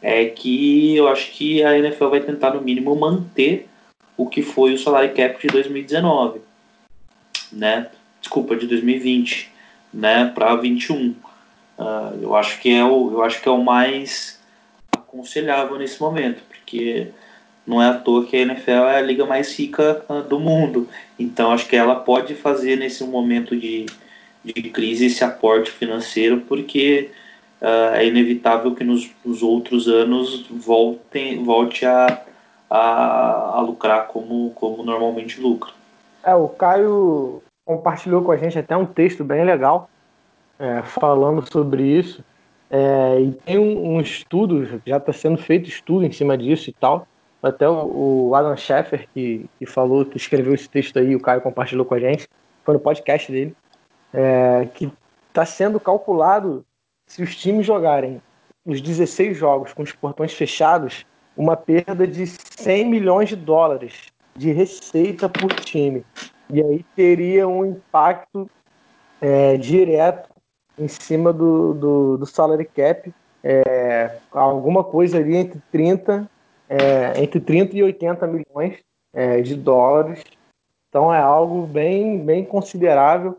[0.00, 3.68] é que eu acho que a NFL vai tentar no mínimo manter
[4.20, 6.40] o que foi o salário cap de 2019,
[7.50, 7.88] né?
[8.20, 9.50] Desculpa, de 2020,
[9.94, 11.10] né, para 21.
[11.10, 11.14] Uh,
[12.20, 14.38] eu acho que é o, eu acho que é o mais
[14.92, 17.08] aconselhável nesse momento, porque
[17.66, 20.86] não é à toa que a NFL é a liga mais rica uh, do mundo.
[21.18, 23.86] Então acho que ela pode fazer nesse momento de,
[24.44, 27.10] de crise esse aporte financeiro, porque
[27.62, 32.22] uh, é inevitável que nos, nos, outros anos voltem, volte a,
[32.70, 35.72] a, a lucrar como, como normalmente lucra.
[36.22, 39.90] É, o Caio compartilhou com a gente até um texto bem legal
[40.58, 42.22] é, falando sobre isso.
[42.70, 46.72] É, e tem um, um estudo, já está sendo feito estudo em cima disso e
[46.72, 47.06] tal.
[47.42, 51.40] Até o, o Adam Scheffer, que, que falou, que escreveu esse texto aí, o Caio
[51.40, 52.28] compartilhou com a gente,
[52.62, 53.56] foi no podcast dele,
[54.12, 54.92] é, que
[55.28, 56.64] está sendo calculado
[57.06, 58.22] se os times jogarem
[58.64, 61.06] os 16 jogos com os portões fechados,
[61.40, 66.04] uma perda de 100 milhões de dólares de receita por time.
[66.50, 68.48] E aí teria um impacto
[69.22, 70.28] é, direto
[70.78, 73.10] em cima do, do, do salary cap,
[73.42, 76.30] é, alguma coisa ali entre 30,
[76.68, 78.78] é, entre 30 e 80 milhões
[79.14, 80.22] é, de dólares.
[80.90, 83.38] Então é algo bem, bem considerável.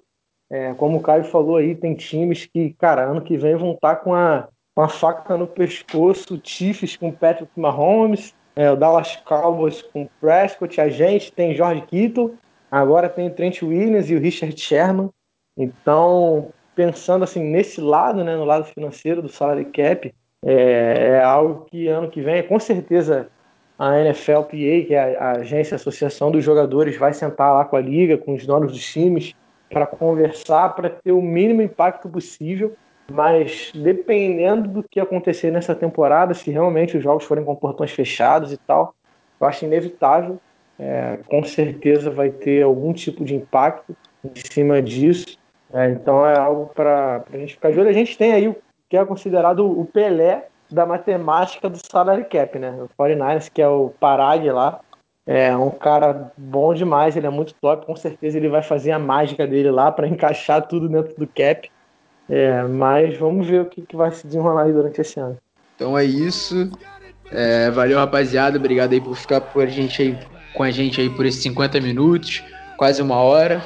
[0.49, 3.97] É, como o Caio falou aí, tem times que, cara, ano que vem vão estar
[3.97, 9.15] com a, com a faca no pescoço, o Chiefs com Patrick Mahomes, é, o Dallas
[9.25, 12.35] Cowboys com Prescott, a gente tem George Kittle,
[12.69, 15.09] agora tem o Trent Williams e o Richard Sherman.
[15.57, 20.13] Então, pensando assim nesse lado, né, no lado financeiro do salary cap,
[20.43, 23.29] é, é, algo que ano que vem, com certeza,
[23.77, 27.75] a NFLPA, que é a, a agência, a associação dos jogadores, vai sentar lá com
[27.75, 29.33] a liga, com os donos dos times,
[29.69, 32.75] para conversar, para ter o mínimo impacto possível.
[33.13, 38.51] Mas dependendo do que acontecer nessa temporada, se realmente os jogos forem com portões fechados
[38.51, 38.93] e tal,
[39.39, 40.39] eu acho inevitável.
[40.79, 45.37] É, com certeza vai ter algum tipo de impacto em cima disso.
[45.73, 47.89] É, então é algo para a gente ficar de olho.
[47.89, 48.55] A gente tem aí o
[48.89, 52.71] que é considerado o Pelé da matemática do salary cap, né?
[52.81, 54.79] O 49ers, que é o Parag lá,
[55.25, 58.99] é um cara bom demais, ele é muito top, com certeza ele vai fazer a
[58.99, 61.69] mágica dele lá para encaixar tudo dentro do cap.
[62.31, 65.37] É, mas vamos ver o que, que vai se desenrolar aí durante esse ano.
[65.75, 66.71] Então é isso.
[67.29, 68.57] É, valeu, rapaziada.
[68.57, 70.17] Obrigado aí por ficar por a gente aí,
[70.53, 72.41] com a gente aí por esses 50 minutos,
[72.77, 73.61] quase uma hora.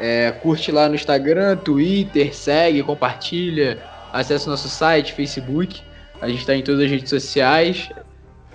[0.00, 5.82] É, curte lá no Instagram, Twitter, segue, compartilha, acessa o nosso site, Facebook.
[6.22, 7.90] A gente está em todas as redes sociais.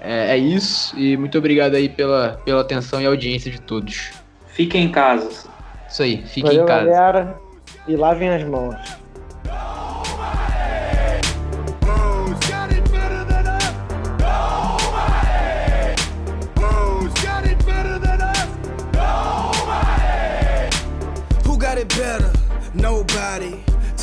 [0.01, 0.97] É, é, isso.
[0.97, 4.14] E muito obrigado aí pela, pela atenção e audiência de todos.
[4.47, 5.30] Fiquem em casa.
[5.88, 6.86] Isso aí, fiquem em casa.
[6.86, 7.38] galera.
[7.88, 9.03] E lavem as mãos.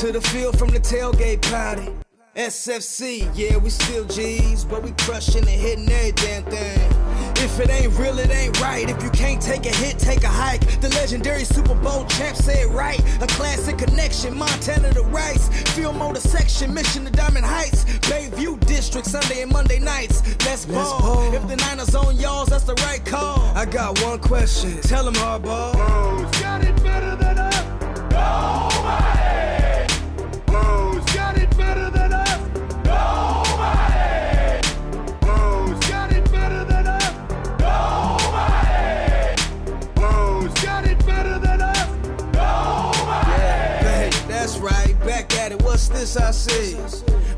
[0.00, 1.99] To the field from the tailgate party.
[2.36, 6.90] SFC, yeah, we still G's, but we crushing and hitting every damn thing.
[7.42, 8.88] If it ain't real, it ain't right.
[8.88, 10.60] If you can't take a hit, take a hike.
[10.80, 13.00] The legendary Super Bowl champ said right.
[13.20, 15.48] A classic connection, Montana to Rice.
[15.74, 17.82] Field motor section, mission to Diamond Heights.
[18.08, 20.22] Bayview District, Sunday and Monday nights.
[20.46, 21.00] Let's ball.
[21.00, 21.34] ball.
[21.34, 23.40] If the Niners on y'all, that's the right call.
[23.56, 24.80] I got one question.
[24.82, 25.74] Tell them hardball.
[25.74, 27.60] Who's got it better than us?
[28.12, 29.39] Nobody.
[45.92, 46.76] This I see?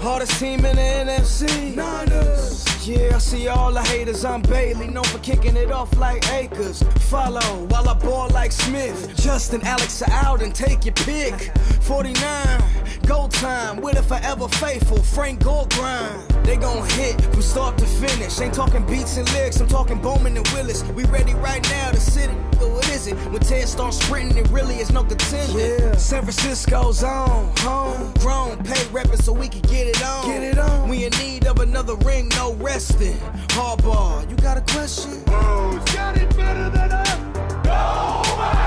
[0.01, 1.75] Hardest team in the NFC.
[1.75, 2.72] Niners.
[2.85, 4.25] Yeah, I see all the haters.
[4.25, 6.83] I'm Bailey, known for kicking it off like Acres.
[7.11, 9.17] Follow while I ball like Smith.
[9.17, 11.53] Justin, Alex, are out and take your pick.
[11.83, 12.63] 49,
[13.07, 15.01] go time, with a forever faithful.
[15.01, 16.29] Frank Gore grind.
[16.45, 18.41] They gon' hit from start to finish.
[18.41, 20.83] Ain't talking beats and lyrics, I'm talking Bowman and Willis.
[20.91, 22.37] We ready right now to sit it.
[22.69, 23.15] What is it?
[23.31, 25.59] When Ted starts sprinting, it really is no contender.
[25.59, 25.97] Yeah.
[25.97, 30.27] San Francisco's on, home, grown, pay reppin' so we can get it on.
[30.27, 30.89] Get it on.
[30.89, 33.13] We in need of another ring, no Preston,
[33.49, 35.13] Harbaugh, you got a question?
[35.29, 37.19] Who's got it better than us?
[37.67, 38.62] Nobody!